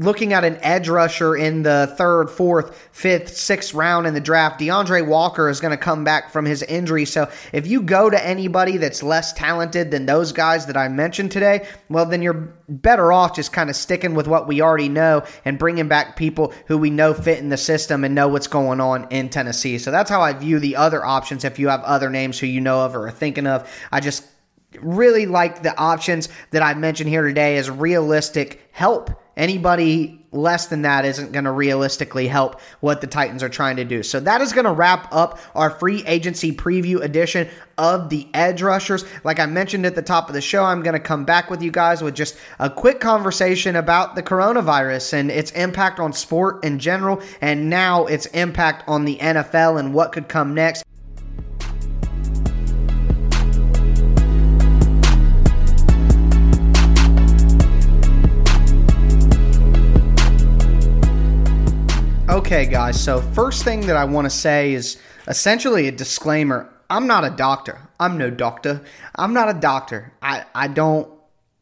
looking 0.00 0.32
at 0.32 0.44
an 0.44 0.56
edge 0.62 0.88
rusher 0.88 1.36
in 1.36 1.64
the 1.64 1.92
third, 1.98 2.30
fourth, 2.30 2.88
fifth, 2.92 3.36
sixth 3.36 3.74
round 3.74 4.06
in 4.06 4.14
the 4.14 4.20
draft, 4.20 4.60
D'Andre 4.60 5.02
Walker 5.02 5.48
is 5.48 5.60
going 5.60 5.72
to 5.72 5.76
come 5.76 6.04
back 6.04 6.30
from 6.30 6.44
his 6.44 6.62
injury. 6.62 7.04
So 7.04 7.28
if 7.52 7.66
you 7.66 7.82
go 7.82 8.08
to 8.08 8.26
anybody 8.26 8.76
that's 8.76 9.02
less 9.02 9.32
talented 9.32 9.90
than 9.90 10.06
those 10.06 10.30
guys 10.30 10.66
that 10.66 10.76
I 10.76 10.86
mentioned 10.86 11.32
today, 11.32 11.66
well, 11.88 12.06
then 12.06 12.22
you're 12.22 12.54
better 12.68 13.12
off 13.12 13.34
just 13.34 13.52
kind 13.52 13.68
of 13.68 13.74
sticking 13.74 14.14
with 14.14 14.28
what 14.28 14.46
we 14.46 14.60
already 14.60 14.88
know 14.88 15.24
and 15.44 15.58
bringing 15.58 15.88
back 15.88 16.14
people 16.14 16.54
who 16.66 16.78
we 16.78 16.90
know 16.90 17.12
fit 17.12 17.40
in 17.40 17.48
the 17.48 17.56
system 17.56 18.04
and 18.04 18.14
know 18.14 18.28
what's 18.28 18.46
going 18.46 18.80
on 18.80 19.08
in 19.10 19.28
Tennessee. 19.28 19.78
So 19.78 19.90
that's 19.90 20.10
how 20.10 20.20
I 20.20 20.32
view 20.32 20.60
the 20.60 20.76
other 20.76 21.04
options 21.04 21.44
if 21.44 21.58
you 21.58 21.68
have 21.68 21.82
other 21.82 22.08
names 22.08 22.38
who 22.38 22.46
you 22.46 22.60
know 22.60 22.84
of 22.84 22.94
or 22.94 23.08
are 23.08 23.10
thinking 23.10 23.48
of. 23.48 23.68
I 23.90 23.98
just 23.98 24.24
really 24.80 25.26
like 25.26 25.62
the 25.62 25.76
options 25.76 26.28
that 26.50 26.62
I 26.62 26.74
mentioned 26.74 27.08
here 27.08 27.22
today 27.22 27.56
as 27.56 27.68
realistic 27.68 28.68
help 28.70 29.10
Anybody 29.38 30.26
less 30.32 30.66
than 30.66 30.82
that 30.82 31.04
isn't 31.04 31.32
going 31.32 31.44
to 31.44 31.52
realistically 31.52 32.26
help 32.26 32.60
what 32.80 33.00
the 33.00 33.06
Titans 33.06 33.42
are 33.42 33.48
trying 33.48 33.76
to 33.76 33.84
do. 33.84 34.02
So 34.02 34.20
that 34.20 34.40
is 34.40 34.52
going 34.52 34.64
to 34.64 34.72
wrap 34.72 35.08
up 35.14 35.38
our 35.54 35.70
free 35.70 36.04
agency 36.06 36.52
preview 36.52 37.00
edition 37.00 37.48
of 37.78 38.10
the 38.10 38.26
edge 38.34 38.60
rushers. 38.60 39.04
Like 39.24 39.38
I 39.38 39.46
mentioned 39.46 39.86
at 39.86 39.94
the 39.94 40.02
top 40.02 40.28
of 40.28 40.34
the 40.34 40.40
show, 40.40 40.64
I'm 40.64 40.82
going 40.82 40.94
to 40.94 41.00
come 41.00 41.24
back 41.24 41.50
with 41.50 41.62
you 41.62 41.70
guys 41.70 42.02
with 42.02 42.14
just 42.14 42.36
a 42.58 42.68
quick 42.68 43.00
conversation 43.00 43.76
about 43.76 44.16
the 44.16 44.22
coronavirus 44.22 45.14
and 45.14 45.30
its 45.30 45.52
impact 45.52 46.00
on 46.00 46.12
sport 46.12 46.64
in 46.64 46.78
general, 46.78 47.22
and 47.40 47.70
now 47.70 48.06
its 48.06 48.26
impact 48.26 48.84
on 48.88 49.04
the 49.04 49.16
NFL 49.18 49.78
and 49.78 49.94
what 49.94 50.12
could 50.12 50.28
come 50.28 50.52
next. 50.52 50.84
Okay, 62.38 62.66
guys, 62.66 63.02
so 63.02 63.20
first 63.20 63.64
thing 63.64 63.80
that 63.88 63.96
I 63.96 64.04
want 64.04 64.24
to 64.26 64.30
say 64.30 64.72
is 64.72 64.96
essentially 65.26 65.88
a 65.88 65.92
disclaimer. 65.92 66.72
I'm 66.88 67.08
not 67.08 67.24
a 67.24 67.30
doctor. 67.30 67.80
I'm 67.98 68.16
no 68.16 68.30
doctor. 68.30 68.80
I'm 69.16 69.34
not 69.34 69.48
a 69.48 69.54
doctor. 69.58 70.12
I, 70.22 70.44
I 70.54 70.68
don't 70.68 71.10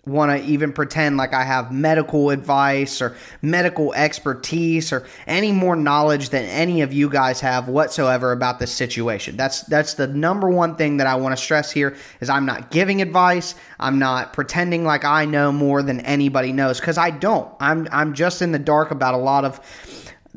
want 0.05 0.31
to 0.31 0.47
even 0.47 0.75
pretend 0.75 1.17
like 1.17 1.33
I 1.33 1.45
have 1.45 1.73
medical 1.73 2.29
advice 2.29 3.01
or 3.01 3.17
medical 3.41 3.95
expertise 3.95 4.93
or 4.93 5.07
any 5.27 5.51
more 5.51 5.77
knowledge 5.77 6.29
than 6.29 6.45
any 6.45 6.83
of 6.83 6.93
you 6.93 7.09
guys 7.09 7.41
have 7.41 7.69
whatsoever 7.69 8.33
about 8.33 8.59
this 8.59 8.71
situation. 8.71 9.35
That's 9.35 9.62
that's 9.62 9.95
the 9.95 10.07
number 10.07 10.51
one 10.51 10.77
thing 10.77 10.99
that 10.99 11.07
I 11.07 11.15
want 11.15 11.35
to 11.35 11.43
stress 11.43 11.73
here 11.73 11.97
is 12.21 12.29
I'm 12.29 12.45
not 12.45 12.71
giving 12.71 13.01
advice. 13.01 13.55
I'm 13.81 13.99
not 13.99 14.35
pretending 14.35 14.85
like 14.85 15.07
I 15.07 15.25
know 15.25 15.53
more 15.53 15.83
than 15.83 16.01
anybody 16.03 16.53
knows 16.53 16.83
cuz 16.83 16.99
I 16.99 17.11
don't. 17.11 17.51
I'm 17.61 17.89
I'm 17.91 18.12
just 18.12 18.43
in 18.43 18.53
the 18.53 18.59
dark 18.59 18.91
about 18.91 19.15
a 19.15 19.19
lot 19.19 19.47
of 19.47 19.59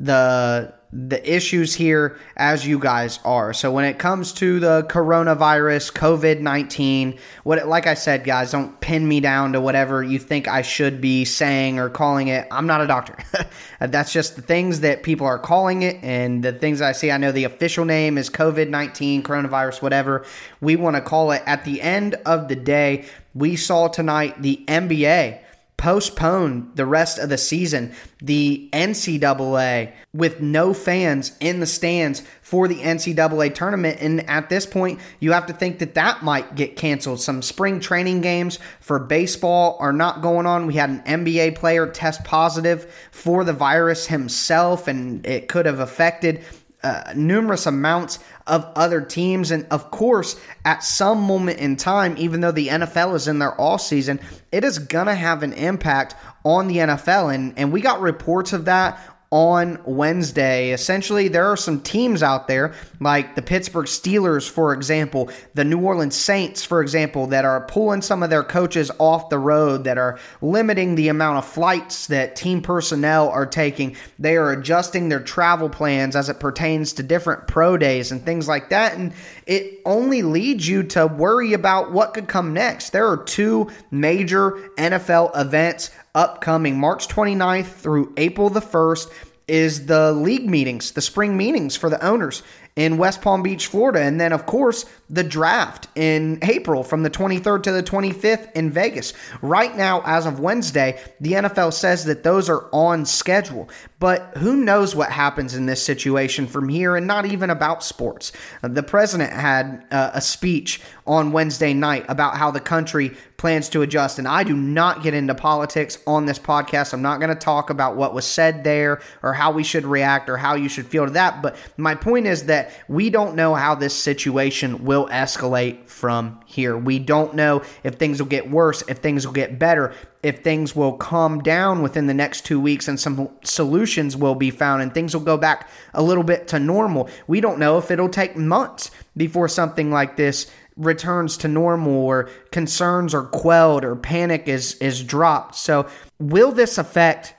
the 0.00 0.74
the 0.92 1.32
issues 1.32 1.72
here 1.72 2.18
as 2.36 2.66
you 2.66 2.76
guys 2.76 3.20
are. 3.24 3.52
So 3.52 3.70
when 3.70 3.84
it 3.84 4.00
comes 4.00 4.32
to 4.32 4.58
the 4.58 4.82
coronavirus, 4.90 5.92
COVID-19, 5.92 7.16
what 7.44 7.64
like 7.68 7.86
I 7.86 7.94
said 7.94 8.24
guys, 8.24 8.50
don't 8.50 8.80
pin 8.80 9.06
me 9.06 9.20
down 9.20 9.52
to 9.52 9.60
whatever 9.60 10.02
you 10.02 10.18
think 10.18 10.48
I 10.48 10.62
should 10.62 11.00
be 11.00 11.24
saying 11.24 11.78
or 11.78 11.90
calling 11.90 12.26
it. 12.26 12.48
I'm 12.50 12.66
not 12.66 12.80
a 12.80 12.88
doctor. 12.88 13.16
That's 13.80 14.12
just 14.12 14.34
the 14.34 14.42
things 14.42 14.80
that 14.80 15.04
people 15.04 15.28
are 15.28 15.38
calling 15.38 15.82
it 15.82 16.02
and 16.02 16.42
the 16.42 16.52
things 16.52 16.82
I 16.82 16.90
see. 16.90 17.12
I 17.12 17.18
know 17.18 17.30
the 17.30 17.44
official 17.44 17.84
name 17.84 18.18
is 18.18 18.28
COVID-19, 18.28 19.22
coronavirus, 19.22 19.82
whatever 19.82 20.24
we 20.60 20.74
want 20.74 20.96
to 20.96 21.02
call 21.02 21.30
it. 21.30 21.44
At 21.46 21.64
the 21.64 21.80
end 21.80 22.16
of 22.26 22.48
the 22.48 22.56
day, 22.56 23.04
we 23.32 23.54
saw 23.54 23.86
tonight 23.86 24.42
the 24.42 24.64
NBA 24.66 25.40
postpone 25.80 26.70
the 26.74 26.84
rest 26.84 27.18
of 27.18 27.30
the 27.30 27.38
season. 27.38 27.90
The 28.20 28.68
NCAA 28.70 29.94
with 30.12 30.42
no 30.42 30.74
fans 30.74 31.34
in 31.40 31.60
the 31.60 31.66
stands 31.66 32.22
for 32.42 32.68
the 32.68 32.76
NCAA 32.76 33.54
tournament. 33.54 33.98
And 33.98 34.28
at 34.28 34.50
this 34.50 34.66
point, 34.66 35.00
you 35.20 35.32
have 35.32 35.46
to 35.46 35.54
think 35.54 35.78
that 35.78 35.94
that 35.94 36.22
might 36.22 36.54
get 36.54 36.76
canceled. 36.76 37.22
Some 37.22 37.40
spring 37.40 37.80
training 37.80 38.20
games 38.20 38.58
for 38.80 38.98
baseball 38.98 39.78
are 39.80 39.94
not 39.94 40.20
going 40.20 40.44
on. 40.44 40.66
We 40.66 40.74
had 40.74 40.90
an 40.90 41.00
NBA 41.00 41.56
player 41.56 41.86
test 41.86 42.24
positive 42.24 42.94
for 43.10 43.42
the 43.42 43.54
virus 43.54 44.06
himself, 44.06 44.86
and 44.86 45.26
it 45.26 45.48
could 45.48 45.64
have 45.64 45.80
affected 45.80 46.44
uh, 46.82 47.12
numerous 47.16 47.64
amounts 47.64 48.18
of 48.50 48.70
other 48.74 49.00
teams. 49.00 49.52
And 49.52 49.66
of 49.70 49.90
course, 49.90 50.38
at 50.64 50.82
some 50.82 51.22
moment 51.22 51.60
in 51.60 51.76
time, 51.76 52.16
even 52.18 52.40
though 52.40 52.52
the 52.52 52.68
NFL 52.68 53.14
is 53.14 53.28
in 53.28 53.38
their 53.38 53.58
off 53.58 53.80
season, 53.80 54.20
it 54.52 54.64
is 54.64 54.78
going 54.78 55.06
to 55.06 55.14
have 55.14 55.42
an 55.42 55.52
impact 55.52 56.16
on 56.44 56.66
the 56.66 56.78
NFL. 56.78 57.34
And, 57.34 57.56
and 57.56 57.72
we 57.72 57.80
got 57.80 58.00
reports 58.00 58.52
of 58.52 58.64
that 58.66 59.00
on 59.30 59.80
Wednesday. 59.84 60.72
Essentially, 60.72 61.28
there 61.28 61.46
are 61.46 61.56
some 61.56 61.80
teams 61.80 62.20
out 62.20 62.48
there, 62.48 62.74
like 62.98 63.36
the 63.36 63.42
Pittsburgh 63.42 63.86
Steelers, 63.86 64.48
for 64.48 64.72
example, 64.72 65.30
the 65.54 65.64
New 65.64 65.80
Orleans 65.80 66.16
Saints, 66.16 66.64
for 66.64 66.82
example, 66.82 67.28
that 67.28 67.44
are 67.44 67.60
pulling 67.66 68.02
some 68.02 68.24
of 68.24 68.30
their 68.30 68.42
coaches 68.42 68.90
off 68.98 69.28
the 69.28 69.38
road, 69.38 69.84
that 69.84 69.98
are 69.98 70.18
limiting 70.42 70.96
the 70.96 71.08
amount 71.08 71.38
of 71.38 71.46
flights 71.46 72.08
that 72.08 72.34
team 72.34 72.60
personnel 72.60 73.28
are 73.28 73.46
taking. 73.46 73.96
They 74.18 74.36
are 74.36 74.50
adjusting 74.50 75.08
their 75.08 75.20
travel 75.20 75.68
plans 75.68 76.16
as 76.16 76.28
it 76.28 76.40
pertains 76.40 76.92
to 76.94 77.04
different 77.04 77.46
pro 77.46 77.76
days 77.76 78.10
and 78.10 78.24
things 78.24 78.48
like 78.48 78.70
that. 78.70 78.94
And 78.94 79.12
it 79.46 79.80
only 79.84 80.22
leads 80.22 80.66
you 80.66 80.82
to 80.84 81.06
worry 81.06 81.52
about 81.52 81.92
what 81.92 82.14
could 82.14 82.26
come 82.26 82.52
next. 82.52 82.90
There 82.90 83.06
are 83.06 83.16
two 83.16 83.70
major 83.92 84.52
NFL 84.76 85.38
events 85.38 85.90
upcoming 86.14 86.78
March 86.78 87.08
29th 87.08 87.66
through 87.66 88.12
April 88.16 88.50
the 88.50 88.60
1st 88.60 89.10
is 89.48 89.86
the 89.86 90.12
league 90.12 90.48
meetings, 90.48 90.92
the 90.92 91.00
spring 91.00 91.36
meetings 91.36 91.76
for 91.76 91.90
the 91.90 92.04
owners 92.04 92.42
in 92.76 92.96
West 92.98 93.20
Palm 93.20 93.42
Beach, 93.42 93.66
Florida. 93.66 94.00
And 94.00 94.20
then, 94.20 94.32
of 94.32 94.46
course, 94.46 94.84
the 95.10 95.24
draft 95.24 95.88
in 95.96 96.38
April 96.42 96.84
from 96.84 97.02
the 97.02 97.10
23rd 97.10 97.64
to 97.64 97.72
the 97.72 97.82
25th 97.82 98.52
in 98.52 98.70
Vegas. 98.70 99.12
Right 99.42 99.76
now, 99.76 100.02
as 100.06 100.24
of 100.24 100.38
Wednesday, 100.38 101.00
the 101.20 101.32
NFL 101.32 101.72
says 101.72 102.04
that 102.04 102.22
those 102.22 102.48
are 102.48 102.68
on 102.72 103.04
schedule. 103.04 103.68
But 103.98 104.36
who 104.38 104.56
knows 104.56 104.94
what 104.94 105.10
happens 105.10 105.54
in 105.54 105.66
this 105.66 105.82
situation 105.84 106.46
from 106.46 106.68
here 106.68 106.96
and 106.96 107.06
not 107.06 107.26
even 107.26 107.50
about 107.50 107.82
sports. 107.82 108.32
The 108.62 108.82
president 108.82 109.32
had 109.32 109.84
uh, 109.90 110.12
a 110.14 110.20
speech 110.20 110.80
on 111.06 111.32
Wednesday 111.32 111.74
night 111.74 112.06
about 112.08 112.36
how 112.36 112.50
the 112.50 112.60
country 112.60 113.14
plans 113.36 113.68
to 113.70 113.82
adjust. 113.82 114.18
And 114.18 114.28
I 114.28 114.44
do 114.44 114.54
not 114.54 115.02
get 115.02 115.12
into 115.12 115.34
politics 115.34 115.98
on 116.06 116.26
this 116.26 116.38
podcast. 116.38 116.92
I'm 116.92 117.02
not 117.02 117.20
going 117.20 117.30
to 117.30 117.34
talk 117.34 117.70
about 117.70 117.96
what 117.96 118.14
was 118.14 118.26
said 118.26 118.64
there 118.64 119.00
or 119.22 119.32
how 119.32 119.50
we 119.50 119.64
should 119.64 119.84
react 119.84 120.28
or 120.28 120.36
how 120.36 120.54
you 120.54 120.68
should 120.68 120.86
feel 120.86 121.06
to 121.06 121.12
that. 121.12 121.42
But 121.42 121.56
my 121.76 121.94
point 121.94 122.26
is 122.26 122.44
that 122.46 122.70
we 122.86 123.10
don't 123.10 123.34
know 123.34 123.54
how 123.54 123.74
this 123.74 123.94
situation 123.94 124.84
will 124.84 124.99
escalate 125.06 125.88
from 125.88 126.40
here. 126.46 126.76
We 126.76 126.98
don't 126.98 127.34
know 127.34 127.62
if 127.82 127.94
things 127.94 128.20
will 128.20 128.28
get 128.28 128.50
worse, 128.50 128.82
if 128.88 128.98
things 128.98 129.26
will 129.26 129.34
get 129.34 129.58
better, 129.58 129.94
if 130.22 130.42
things 130.42 130.76
will 130.76 130.94
calm 130.94 131.42
down 131.42 131.82
within 131.82 132.06
the 132.06 132.14
next 132.14 132.44
two 132.44 132.60
weeks 132.60 132.88
and 132.88 132.98
some 132.98 133.30
solutions 133.42 134.16
will 134.16 134.34
be 134.34 134.50
found 134.50 134.82
and 134.82 134.92
things 134.92 135.14
will 135.14 135.22
go 135.22 135.36
back 135.36 135.68
a 135.94 136.02
little 136.02 136.24
bit 136.24 136.48
to 136.48 136.58
normal. 136.58 137.08
We 137.26 137.40
don't 137.40 137.58
know 137.58 137.78
if 137.78 137.90
it'll 137.90 138.08
take 138.08 138.36
months 138.36 138.90
before 139.16 139.48
something 139.48 139.90
like 139.90 140.16
this 140.16 140.50
returns 140.76 141.36
to 141.36 141.48
normal 141.48 141.92
or 141.92 142.30
concerns 142.52 143.14
are 143.14 143.24
quelled 143.24 143.84
or 143.84 143.96
panic 143.96 144.48
is 144.48 144.74
is 144.76 145.02
dropped. 145.02 145.54
So 145.54 145.86
will 146.18 146.52
this 146.52 146.78
affect 146.78 147.34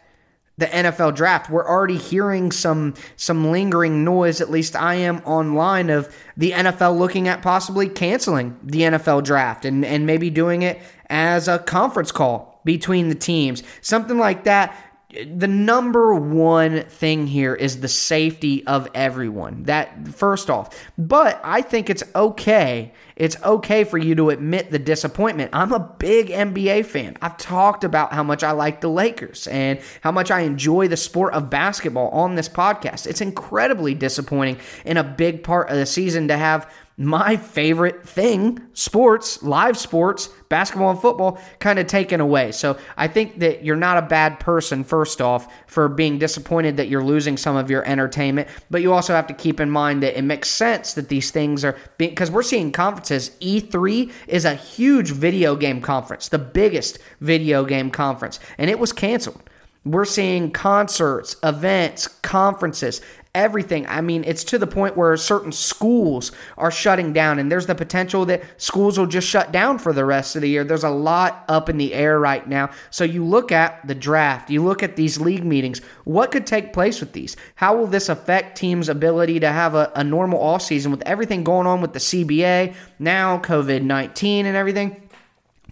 the 0.57 0.65
NFL 0.67 1.15
draft. 1.15 1.49
We're 1.49 1.67
already 1.67 1.97
hearing 1.97 2.51
some 2.51 2.93
some 3.15 3.51
lingering 3.51 4.03
noise, 4.03 4.41
at 4.41 4.51
least 4.51 4.75
I 4.75 4.95
am 4.95 5.19
online, 5.19 5.89
of 5.89 6.13
the 6.37 6.51
NFL 6.51 6.97
looking 6.97 7.27
at 7.27 7.41
possibly 7.41 7.89
canceling 7.89 8.59
the 8.63 8.81
NFL 8.81 9.23
draft 9.23 9.65
and, 9.65 9.83
and 9.83 10.05
maybe 10.05 10.29
doing 10.29 10.61
it 10.61 10.79
as 11.09 11.47
a 11.47 11.59
conference 11.59 12.11
call 12.11 12.61
between 12.63 13.09
the 13.09 13.15
teams. 13.15 13.63
Something 13.81 14.17
like 14.17 14.43
that 14.43 14.90
the 15.11 15.47
number 15.47 16.15
one 16.15 16.83
thing 16.83 17.27
here 17.27 17.53
is 17.53 17.81
the 17.81 17.87
safety 17.87 18.65
of 18.65 18.87
everyone. 18.93 19.63
That 19.63 20.07
first 20.07 20.49
off. 20.49 20.77
But 20.97 21.39
I 21.43 21.61
think 21.61 21.89
it's 21.89 22.03
okay. 22.15 22.93
It's 23.15 23.41
okay 23.43 23.83
for 23.83 23.97
you 23.97 24.15
to 24.15 24.29
admit 24.29 24.71
the 24.71 24.79
disappointment. 24.79 25.51
I'm 25.53 25.73
a 25.73 25.79
big 25.79 26.29
NBA 26.29 26.85
fan. 26.85 27.17
I've 27.21 27.37
talked 27.37 27.83
about 27.83 28.13
how 28.13 28.23
much 28.23 28.43
I 28.43 28.51
like 28.51 28.81
the 28.81 28.89
Lakers 28.89 29.47
and 29.47 29.79
how 30.01 30.11
much 30.11 30.31
I 30.31 30.41
enjoy 30.41 30.87
the 30.87 30.97
sport 30.97 31.33
of 31.33 31.49
basketball 31.49 32.09
on 32.09 32.35
this 32.35 32.49
podcast. 32.49 33.05
It's 33.05 33.21
incredibly 33.21 33.93
disappointing 33.93 34.57
in 34.85 34.97
a 34.97 35.03
big 35.03 35.43
part 35.43 35.69
of 35.69 35.75
the 35.75 35.85
season 35.85 36.29
to 36.29 36.37
have 36.37 36.71
my 37.05 37.37
favorite 37.37 38.07
thing, 38.07 38.59
sports, 38.73 39.41
live 39.43 39.77
sports, 39.77 40.29
basketball 40.49 40.91
and 40.91 40.99
football, 40.99 41.39
kind 41.59 41.79
of 41.79 41.87
taken 41.87 42.19
away. 42.19 42.51
So 42.51 42.77
I 42.97 43.07
think 43.07 43.39
that 43.39 43.63
you're 43.63 43.75
not 43.75 43.97
a 43.97 44.01
bad 44.01 44.39
person, 44.39 44.83
first 44.83 45.21
off, 45.21 45.51
for 45.67 45.87
being 45.87 46.19
disappointed 46.19 46.77
that 46.77 46.89
you're 46.89 47.03
losing 47.03 47.37
some 47.37 47.55
of 47.55 47.69
your 47.69 47.85
entertainment. 47.87 48.49
But 48.69 48.81
you 48.81 48.93
also 48.93 49.13
have 49.13 49.27
to 49.27 49.33
keep 49.33 49.59
in 49.59 49.69
mind 49.69 50.03
that 50.03 50.17
it 50.17 50.23
makes 50.23 50.49
sense 50.49 50.93
that 50.93 51.09
these 51.09 51.31
things 51.31 51.63
are 51.63 51.77
because 51.97 52.29
we're 52.29 52.43
seeing 52.43 52.71
conferences. 52.71 53.31
E3 53.39 54.11
is 54.27 54.45
a 54.45 54.55
huge 54.55 55.11
video 55.11 55.55
game 55.55 55.81
conference, 55.81 56.27
the 56.29 56.39
biggest 56.39 56.99
video 57.21 57.63
game 57.63 57.89
conference, 57.89 58.39
and 58.57 58.69
it 58.69 58.79
was 58.79 58.91
canceled. 58.91 59.41
We're 59.83 60.05
seeing 60.05 60.51
concerts, 60.51 61.35
events, 61.41 62.07
conferences, 62.07 63.01
everything. 63.33 63.87
I 63.87 64.01
mean, 64.01 64.23
it's 64.25 64.43
to 64.45 64.57
the 64.57 64.67
point 64.67 64.97
where 64.97 65.15
certain 65.15 65.51
schools 65.51 66.31
are 66.57 66.71
shutting 66.71 67.13
down, 67.13 67.39
and 67.39 67.51
there's 67.51 67.65
the 67.65 67.75
potential 67.75 68.25
that 68.25 68.43
schools 68.57 68.97
will 68.97 69.07
just 69.07 69.27
shut 69.27 69.51
down 69.51 69.79
for 69.79 69.93
the 69.93 70.03
rest 70.03 70.35
of 70.35 70.41
the 70.41 70.49
year. 70.49 70.63
There's 70.63 70.83
a 70.83 70.89
lot 70.89 71.45
up 71.47 71.69
in 71.69 71.77
the 71.77 71.93
air 71.93 72.19
right 72.19 72.45
now. 72.47 72.71
So 72.89 73.03
you 73.03 73.23
look 73.23 73.51
at 73.51 73.87
the 73.87 73.95
draft, 73.95 74.49
you 74.49 74.63
look 74.63 74.83
at 74.83 74.95
these 74.95 75.19
league 75.19 75.45
meetings. 75.45 75.79
What 76.03 76.31
could 76.31 76.45
take 76.45 76.73
place 76.73 76.99
with 76.99 77.13
these? 77.13 77.37
How 77.55 77.75
will 77.75 77.87
this 77.87 78.09
affect 78.09 78.57
teams' 78.57 78.89
ability 78.89 79.39
to 79.39 79.51
have 79.51 79.75
a, 79.75 79.91
a 79.95 80.03
normal 80.03 80.41
off 80.41 80.61
season 80.61 80.91
with 80.91 81.01
everything 81.03 81.43
going 81.43 81.67
on 81.67 81.81
with 81.81 81.93
the 81.93 81.99
CBA, 81.99 82.75
now 82.99 83.39
COVID 83.39 83.83
19 83.83 84.45
and 84.45 84.57
everything? 84.57 85.09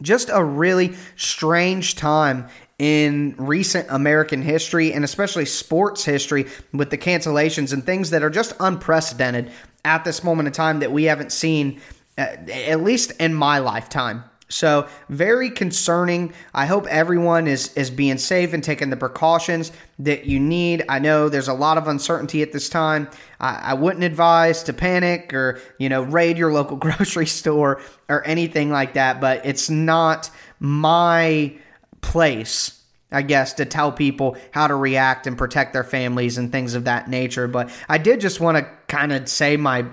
Just 0.01 0.29
a 0.31 0.41
really 0.41 0.95
strange 1.17 1.95
time 1.95 2.47
in 2.79 3.35
recent 3.37 3.85
American 3.89 4.41
history 4.41 4.93
and 4.93 5.03
especially 5.03 5.45
sports 5.45 6.03
history 6.03 6.47
with 6.73 6.89
the 6.89 6.97
cancellations 6.97 7.73
and 7.73 7.85
things 7.85 8.09
that 8.09 8.23
are 8.23 8.29
just 8.29 8.53
unprecedented 8.59 9.51
at 9.85 10.05
this 10.05 10.23
moment 10.23 10.47
in 10.47 10.53
time 10.53 10.79
that 10.79 10.91
we 10.91 11.03
haven't 11.03 11.31
seen, 11.31 11.79
uh, 12.17 12.21
at 12.21 12.81
least 12.81 13.11
in 13.19 13.33
my 13.33 13.59
lifetime. 13.59 14.23
So 14.51 14.87
very 15.09 15.51
concerning. 15.51 16.33
I 16.55 16.65
hope 16.65 16.87
everyone 16.87 17.47
is 17.47 17.71
is 17.75 17.91
being 17.91 18.17
safe 18.17 18.51
and 18.51 18.63
taking 18.63 18.89
the 18.89 18.97
precautions 18.97 19.71
that 19.99 20.25
you 20.25 20.39
need. 20.39 20.83
I 20.89 20.97
know 20.97 21.29
there's 21.29 21.47
a 21.47 21.53
lot 21.53 21.77
of 21.77 21.87
uncertainty 21.87 22.41
at 22.41 22.51
this 22.51 22.67
time. 22.67 23.09
I, 23.39 23.55
I 23.55 23.73
wouldn't 23.75 24.03
advise 24.03 24.63
to 24.63 24.73
panic 24.73 25.35
or 25.35 25.61
you 25.77 25.87
know 25.87 26.01
raid 26.01 26.39
your 26.39 26.51
local 26.51 26.77
grocery 26.87 27.27
store 27.27 27.79
or 28.09 28.25
anything 28.25 28.71
like 28.71 28.93
that. 28.93 29.21
But 29.21 29.45
it's 29.45 29.69
not 29.69 30.31
my 30.59 31.53
place 32.01 32.79
I 33.11 33.23
guess, 33.23 33.53
to 33.53 33.65
tell 33.65 33.91
people 33.91 34.37
how 34.51 34.67
to 34.67 34.75
react 34.75 35.25
and 35.25 35.37
protect 35.37 35.73
their 35.73 35.83
families 35.83 36.37
and 36.37 36.51
things 36.51 36.75
of 36.75 36.83
that 36.83 37.09
nature. 37.09 37.47
But 37.47 37.71
I 37.87 37.97
did 37.97 38.21
just 38.21 38.39
want 38.39 38.57
to 38.57 38.69
kind 38.87 39.11
of 39.11 39.27
say 39.27 39.57
my 39.57 39.85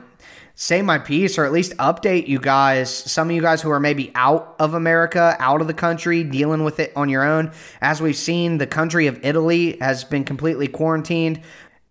say 0.59 0.81
my 0.81 0.99
piece 0.99 1.37
or 1.37 1.45
at 1.45 1.53
least 1.53 1.77
update 1.77 2.29
you 2.29 2.39
guys, 2.39 2.91
some 2.91 3.29
of 3.29 3.37
you 3.37 3.43
guys 3.43 3.61
who 3.61 3.71
are 3.71 3.79
maybe 3.79 4.11
out 4.15 4.57
of 4.59 4.73
America, 4.73 5.37
out 5.39 5.61
of 5.61 5.67
the 5.67 5.75
country, 5.75 6.25
dealing 6.25 6.65
with 6.65 6.81
it 6.81 6.93
on 6.97 7.11
your 7.11 7.23
own. 7.23 7.53
As 7.83 8.01
we've 8.01 8.17
seen, 8.17 8.57
the 8.57 8.67
country 8.67 9.07
of 9.07 9.23
Italy 9.23 9.77
has 9.81 10.03
been 10.03 10.25
completely 10.25 10.67
quarantined. 10.67 11.43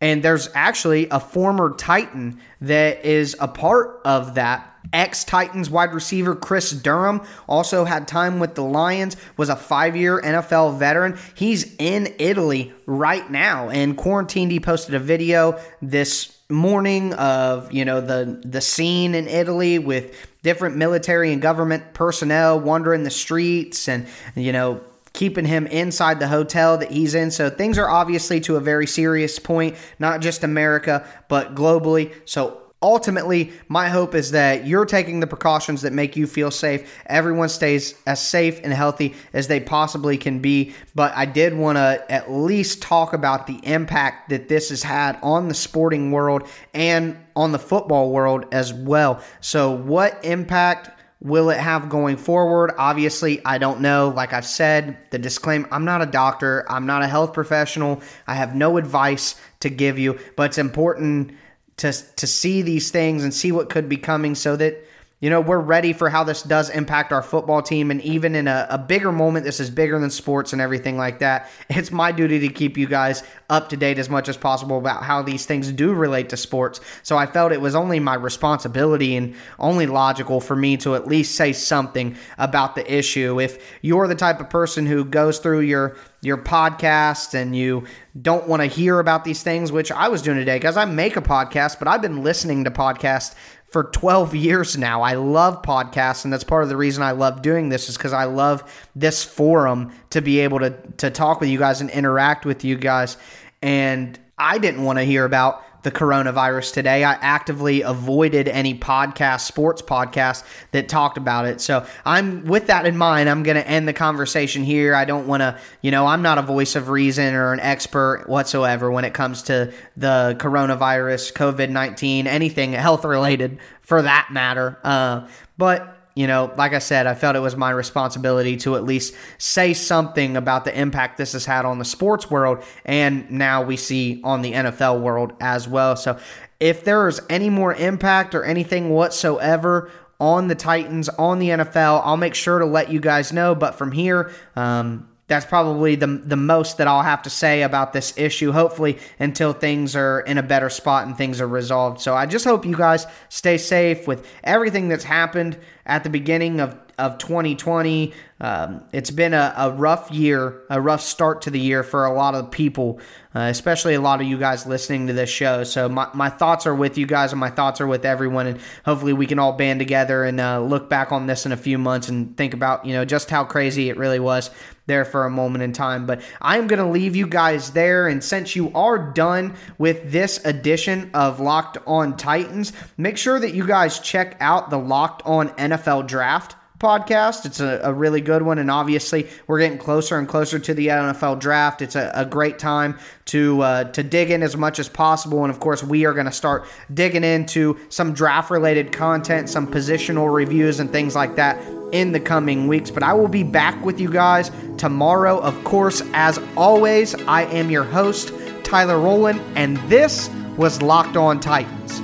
And 0.02 0.22
there's 0.22 0.50
actually 0.54 1.08
a 1.10 1.20
former 1.20 1.74
Titan 1.76 2.40
that 2.62 3.06
is 3.06 3.36
a 3.40 3.48
part 3.48 4.02
of 4.04 4.36
that 4.36 4.76
Ex 4.94 5.24
Titans 5.24 5.70
wide 5.70 5.94
receiver 5.94 6.36
Kris 6.36 6.72
Durham 6.72 7.22
also 7.48 7.86
had 7.86 8.08
time 8.08 8.40
with 8.40 8.56
the 8.56 8.64
Lions, 8.64 9.18
was 9.38 9.50
a 9.50 9.56
five 9.56 9.96
year 9.96 10.22
NFL 10.22 10.78
veteran. 10.78 11.18
He's 11.34 11.76
in 11.78 12.14
Italy 12.20 12.74
right 12.86 13.30
now 13.30 13.70
and 13.70 13.98
quarantined. 13.98 14.52
He 14.52 14.60
posted 14.60 14.96
a 14.96 15.00
video 15.00 15.60
this 15.82 16.38
morning 16.50 17.14
of 17.14 17.72
you 17.72 17.84
know 17.84 18.02
the 18.02 18.40
the 18.46 18.62
scene 18.62 19.16
in 19.16 19.28
Italy 19.28 19.80
with 19.80 20.16
different 20.44 20.78
military 20.78 21.34
and 21.34 21.42
government 21.42 21.94
personnel 21.94 22.60
wandering 22.60 23.04
the 23.04 23.10
streets 23.10 23.90
and 23.90 24.06
you 24.36 24.52
know 24.52 24.80
keeping 25.16 25.46
him 25.46 25.66
inside 25.68 26.20
the 26.20 26.28
hotel 26.28 26.78
that 26.78 26.92
he's 26.92 27.16
in. 27.16 27.32
So 27.32 27.50
things 27.50 27.78
are 27.78 27.90
obviously 27.90 28.40
to 28.42 28.58
a 28.58 28.60
very 28.60 28.86
serious 28.86 29.40
point, 29.40 29.76
not 29.98 30.22
just 30.22 30.44
America, 30.44 31.08
but 31.30 31.56
globally. 31.56 32.14
So 32.26 32.62
ultimately, 32.82 33.52
my 33.68 33.90
hope 33.90 34.14
is 34.14 34.32
that 34.32 34.68
you're 34.68 34.86
taking 34.86 35.20
the 35.20 35.28
precautions 35.28 35.82
that 35.82 35.94
make 35.94 36.16
you 36.16 36.28
feel 36.28 36.52
safe. 36.52 37.02
Everyone 37.08 37.50
stays 37.50 37.96
as 38.06 38.22
safe 38.22 38.60
and 38.64 38.72
healthy 38.72 39.16
as 39.34 39.48
they 39.48 39.60
possibly 39.60 40.18
can 40.18 40.40
be. 40.40 40.76
But 40.94 41.14
I 41.16 41.26
did 41.26 41.56
want 41.56 41.78
to 41.78 42.06
at 42.10 42.32
least 42.32 42.82
talk 42.82 43.14
about 43.14 43.48
the 43.48 43.60
impact 43.64 44.30
that 44.30 44.50
this 44.50 44.70
has 44.70 44.84
had 44.84 45.18
on 45.24 45.48
the 45.48 45.56
sporting 45.56 46.12
world 46.12 46.48
and 46.74 47.18
on 47.36 47.52
the 47.52 47.60
football 47.60 48.12
world 48.12 48.46
as 48.52 48.74
well. 48.74 49.22
So, 49.42 49.72
what 49.72 50.24
impact? 50.24 50.92
Will 51.26 51.50
it 51.50 51.58
have 51.58 51.90
going 51.90 52.18
forward? 52.18 52.72
Obviously, 52.78 53.44
I 53.44 53.58
don't 53.58 53.82
know. 53.82 54.14
Like 54.16 54.32
I've 54.32 54.46
said, 54.46 55.00
the 55.10 55.18
disclaimer 55.18 55.68
I'm 55.72 55.84
not 55.84 56.04
a 56.04 56.06
doctor, 56.06 56.64
I'm 56.70 56.86
not 56.86 57.02
a 57.02 57.08
health 57.08 57.34
professional, 57.34 58.04
I 58.28 58.36
have 58.36 58.56
no 58.56 58.78
advice 58.78 59.36
to 59.62 59.70
give 59.70 59.98
you, 59.98 60.20
but 60.36 60.44
it's 60.44 60.60
important 60.60 61.34
to 61.78 61.92
to 61.92 62.28
see 62.28 62.62
these 62.62 62.92
things 62.92 63.24
and 63.24 63.34
see 63.34 63.52
what 63.52 63.72
could 63.72 63.90
be 63.90 63.98
coming 63.98 64.36
so 64.36 64.56
that 64.56 64.86
you 65.26 65.32
know 65.32 65.42
we're 65.42 65.58
ready 65.58 65.92
for 65.92 66.08
how 66.08 66.24
this 66.24 66.44
does 66.44 66.70
impact 66.70 67.12
our 67.12 67.24
football 67.24 67.60
team 67.60 67.90
and 67.90 68.00
even 68.02 68.36
in 68.36 68.48
a, 68.48 68.68
a, 68.70 68.78
bigger 68.78 69.12
moment 69.12 69.44
this 69.44 69.60
is 69.60 69.72
bigger 69.72 69.98
than 69.98 70.12
sports 70.12 70.54
and 70.54 70.62
everything 70.62 70.98
like 70.98 71.18
that 71.18 71.50
it's 71.72 71.92
my 71.92 72.12
duty 72.12 72.38
to 72.38 72.48
keep 72.48 72.78
you 72.78 72.86
guys 72.86 73.24
up 73.50 73.70
to 73.70 73.76
date 73.76 73.98
as 73.98 74.08
much 74.08 74.30
as 74.30 74.38
possible 74.38 74.78
about 74.78 75.02
how 75.02 75.24
these 75.24 75.48
things 75.48 75.72
do 75.72 75.94
relate 75.94 76.30
to 76.30 76.38
sports. 76.38 76.80
So 77.02 77.18
i 77.18 77.26
felt 77.26 77.52
it 77.52 77.62
was 77.62 77.74
only 77.74 78.00
my 78.00 78.14
responsibility 78.14 79.16
and 79.16 79.34
only 79.58 79.88
logical 79.88 80.40
for 80.42 80.56
me 80.56 80.78
to 80.78 80.94
at 80.94 81.08
least 81.08 81.34
say 81.34 81.54
something 81.54 82.16
about 82.38 82.76
the 82.76 82.94
issue. 82.94 83.42
If 83.42 83.78
you're 83.82 84.08
the 84.08 84.14
type 84.14 84.40
of 84.40 84.52
person 84.52 84.86
who 84.86 85.06
goes 85.06 85.40
through 85.40 85.62
your 85.62 85.98
your 86.22 86.38
podcast 86.38 87.36
and 87.36 87.56
you 87.56 87.86
don't 88.20 88.48
want 88.48 88.62
to 88.62 88.66
hear 88.66 89.00
about 89.00 89.24
these 89.24 89.44
things, 89.44 89.72
which 89.72 89.92
I 89.92 90.08
was 90.08 90.22
doing 90.22 90.38
today 90.38 90.58
because 90.58 90.78
I 90.78 90.86
make 90.86 91.18
a 91.18 91.22
podcast, 91.22 91.78
but 91.78 91.88
I've 91.88 92.02
been 92.02 92.24
listening 92.24 92.64
to 92.64 92.72
podcasts 92.72 93.36
for 93.76 93.84
12 93.84 94.34
years 94.36 94.78
now. 94.78 95.02
I 95.02 95.16
love 95.16 95.62
podcasts, 95.62 96.24
and 96.24 96.32
that's 96.32 96.46
part 96.46 96.64
of 96.64 96.70
the 96.70 96.78
reason 96.78 97.04
I 97.04 97.12
love 97.12 97.42
doing 97.42 97.68
this 97.68 97.90
is 97.90 97.98
because 97.98 98.14
I 98.14 98.24
love 98.24 98.64
this 98.96 99.22
forum 99.22 99.92
to 100.12 100.22
be 100.22 100.40
able 100.40 100.60
to 100.60 100.70
to 101.00 101.12
talk 101.12 101.42
with 101.42 101.50
you 101.50 101.60
guys 101.60 101.82
and 101.82 101.90
interact 101.90 102.46
with 102.46 102.64
you 102.64 102.78
guys. 102.78 103.18
And 103.62 104.18
I 104.38 104.60
didn't 104.60 104.86
want 104.86 105.00
to 105.00 105.04
hear 105.04 105.26
about 105.26 105.75
the 105.86 105.92
coronavirus 105.92 106.74
today. 106.74 107.06
I 107.06 107.14
actively 107.14 107.82
avoided 107.82 108.50
any 108.50 108.78
podcast, 108.78 109.42
sports 109.42 109.82
podcast 109.82 110.44
that 110.72 110.90
talked 110.90 111.18
about 111.18 111.46
it. 111.46 111.62
So 111.62 111.86
I'm 112.04 112.44
with 112.46 112.68
that 112.68 112.86
in 112.86 112.98
mind. 112.98 113.30
I'm 113.30 113.44
going 113.44 113.56
to 113.56 113.66
end 113.66 113.88
the 113.88 113.94
conversation 113.94 114.64
here. 114.64 114.96
I 114.96 115.06
don't 115.06 115.28
want 115.28 115.42
to, 115.42 115.58
you 115.82 115.92
know, 115.92 116.08
I'm 116.08 116.24
not 116.24 116.38
a 116.38 116.42
voice 116.42 116.76
of 116.76 116.90
reason 116.90 117.36
or 117.36 117.54
an 117.54 117.60
expert 117.62 118.26
whatsoever 118.28 118.92
when 118.92 119.06
it 119.06 119.14
comes 119.14 119.44
to 119.44 119.72
the 119.96 120.36
coronavirus, 120.40 121.32
COVID 121.34 121.70
19, 121.70 122.26
anything 122.28 122.74
health 122.74 123.06
related 123.06 123.60
for 123.82 124.02
that 124.02 124.30
matter. 124.32 124.80
Uh, 124.84 125.28
but 125.58 125.96
you 126.16 126.28
know, 126.28 126.54
like 126.58 126.74
I 126.74 126.80
said, 126.80 127.08
I 127.08 127.14
felt 127.14 127.36
it 127.36 127.40
was 127.40 127.58
my 127.58 127.70
responsibility 127.72 128.56
to 128.58 128.78
at 128.78 128.86
least 128.86 129.14
say 129.38 129.74
something 129.74 130.38
about 130.38 130.64
the 130.64 130.78
impact 130.78 131.18
this 131.18 131.34
has 131.34 131.46
had 131.46 131.66
on 131.66 131.78
the 131.78 131.86
sports 131.86 132.32
world, 132.32 132.64
and 132.86 133.30
now 133.30 133.64
we 133.64 133.76
see 133.76 134.22
on 134.24 134.42
the 134.42 134.54
NFL 134.54 135.02
world 135.02 135.34
as 135.42 135.68
well. 135.68 135.98
So, 135.98 136.18
if 136.62 136.86
there 136.86 137.08
is 137.10 137.22
any 137.30 137.50
more 137.50 137.74
impact 137.74 138.34
or 138.34 138.46
anything 138.46 138.90
whatsoever 138.90 139.92
on 140.22 140.48
the 140.48 140.56
Titans, 140.56 141.10
on 141.10 141.40
the 141.40 141.50
NFL, 141.50 142.02
I'll 142.06 142.16
make 142.16 142.34
sure 142.34 142.60
to 142.60 142.66
let 142.66 142.90
you 142.90 143.02
guys 143.02 143.34
know. 143.34 143.54
But 143.54 143.76
from 143.76 143.92
here, 143.92 144.32
um, 144.56 145.10
that's 145.28 145.46
probably 145.46 145.96
the 145.96 146.08
the 146.08 146.36
most 146.36 146.78
that 146.78 146.88
I'll 146.88 147.02
have 147.02 147.24
to 147.24 147.30
say 147.30 147.64
about 147.64 147.94
this 147.94 148.18
issue. 148.18 148.52
Hopefully, 148.52 149.00
until 149.20 149.54
things 149.54 149.96
are 149.96 150.22
in 150.22 150.38
a 150.38 150.44
better 150.44 150.70
spot 150.70 151.08
and 151.08 151.18
things 151.18 151.42
are 151.42 151.48
resolved. 151.48 152.00
So 152.02 152.16
I 152.16 152.26
just 152.26 152.46
hope 152.46 152.66
you 152.66 152.76
guys 152.76 153.08
stay 153.30 153.58
safe 153.58 154.08
with 154.08 154.28
everything 154.44 154.88
that's 154.88 155.04
happened 155.04 155.58
at 155.86 156.04
the 156.04 156.10
beginning 156.10 156.60
of 156.60 156.80
of 156.98 157.18
2020. 157.18 158.14
Um, 158.40 158.84
it's 158.94 159.12
been 159.12 159.34
a, 159.34 159.54
a, 159.58 159.72
rough 159.72 160.12
year, 160.12 160.62
a 160.70 160.80
rough 160.80 161.02
start 161.02 161.42
to 161.44 161.50
the 161.50 161.60
year 161.60 161.84
for 161.84 162.06
a 162.06 162.14
lot 162.14 162.36
of 162.36 162.52
people, 162.52 163.00
uh, 163.34 163.42
especially 163.42 163.96
a 163.96 164.02
lot 164.02 164.22
of 164.22 164.28
you 164.28 164.38
guys 164.38 164.66
listening 164.66 165.08
to 165.08 165.14
this 165.14 165.30
show. 165.30 165.64
So 165.64 165.90
my, 165.90 166.08
my 166.14 166.30
thoughts 166.30 166.66
are 166.66 166.76
with 166.76 166.98
you 166.98 167.06
guys 167.06 167.32
and 167.34 167.40
my 167.40 167.50
thoughts 167.50 167.82
are 167.82 167.88
with 167.88 168.06
everyone. 168.06 168.48
And 168.48 168.60
hopefully 168.86 169.14
we 169.14 169.26
can 169.26 169.40
all 169.40 169.54
band 169.54 169.80
together 169.80 170.24
and 170.24 170.40
uh, 170.40 170.62
look 170.62 170.90
back 170.90 171.12
on 171.12 171.28
this 171.28 171.46
in 171.46 171.52
a 171.52 171.58
few 171.58 171.78
months 171.78 172.08
and 172.08 172.36
think 172.38 172.54
about, 172.54 172.86
you 172.86 172.94
know, 172.94 173.04
just 173.04 173.30
how 173.30 173.44
crazy 173.44 173.90
it 173.90 173.98
really 173.98 174.20
was 174.20 174.50
there 174.88 175.06
for 175.06 175.26
a 175.26 175.30
moment 175.30 175.64
in 175.64 175.74
time. 175.74 176.06
But 176.06 176.22
I'm 176.42 176.68
going 176.68 176.80
to 176.80 176.90
leave 176.90 177.16
you 177.16 177.28
guys 177.28 177.72
there. 177.72 178.08
And 178.08 178.24
since 178.24 178.56
you 178.56 178.72
are 178.74 178.98
done 178.98 179.56
with 179.78 180.12
this 180.12 180.44
edition 180.46 181.12
of 181.14 181.40
Locked 181.40 181.78
On 181.88 182.16
Titans, 182.18 182.74
make 182.98 183.18
sure 183.18 183.40
that 183.40 183.54
you 183.54 183.66
guys 183.66 184.00
check 184.00 184.38
out 184.40 184.70
the 184.70 184.78
Locked 184.78 185.22
On 185.26 185.50
NFL 185.50 186.08
Draft 186.08 186.56
podcast. 186.86 187.46
It's 187.46 187.60
a, 187.60 187.80
a, 187.84 187.92
really 187.92 188.22
good 188.22 188.44
one, 188.44 188.60
and 188.60 188.70
obviously 188.70 189.28
we're 189.48 189.60
getting 189.60 189.80
closer 189.80 190.20
and 190.20 190.28
closer 190.28 190.60
to 190.60 190.74
the 190.76 190.88
NFL 190.88 191.40
draft. 191.40 191.82
It's 191.82 191.96
a, 191.96 192.12
a 192.14 192.26
great 192.26 192.60
time 192.60 193.00
to 193.26 193.62
uh, 193.62 193.84
to 193.86 194.04
dig 194.04 194.30
in 194.30 194.44
as 194.44 194.56
much 194.56 194.78
as 194.78 194.88
possible, 194.88 195.44
and 195.44 195.52
of 195.52 195.60
course 195.60 195.84
we 195.84 196.06
are 196.06 196.14
going 196.14 196.28
to 196.28 196.32
start 196.32 196.66
digging 196.94 197.24
into 197.24 197.80
some 197.90 198.14
draft 198.14 198.52
related 198.52 198.92
content, 198.92 199.50
some 199.50 199.66
positional 199.66 200.32
reviews, 200.32 200.80
and 200.80 200.92
things 200.92 201.16
like 201.16 201.36
that 201.38 201.60
in 201.92 202.12
the 202.12 202.20
coming 202.20 202.68
weeks. 202.68 202.92
But 202.92 203.02
I 203.02 203.14
will 203.14 203.28
be 203.28 203.44
back 203.44 203.84
with 203.84 204.00
you 204.00 204.12
guys 204.12 204.52
tomorrow, 204.78 205.40
of 205.40 205.64
course. 205.64 206.04
As 206.14 206.40
always, 206.56 207.16
I 207.24 207.46
am 207.46 207.72
your 207.72 207.84
host 207.84 208.32
Tyler 208.64 209.00
Rowland, 209.00 209.42
and 209.56 209.78
this 209.90 210.30
was 210.56 210.84
Locked 210.84 211.18
On 211.18 211.40
Titans. 211.40 212.02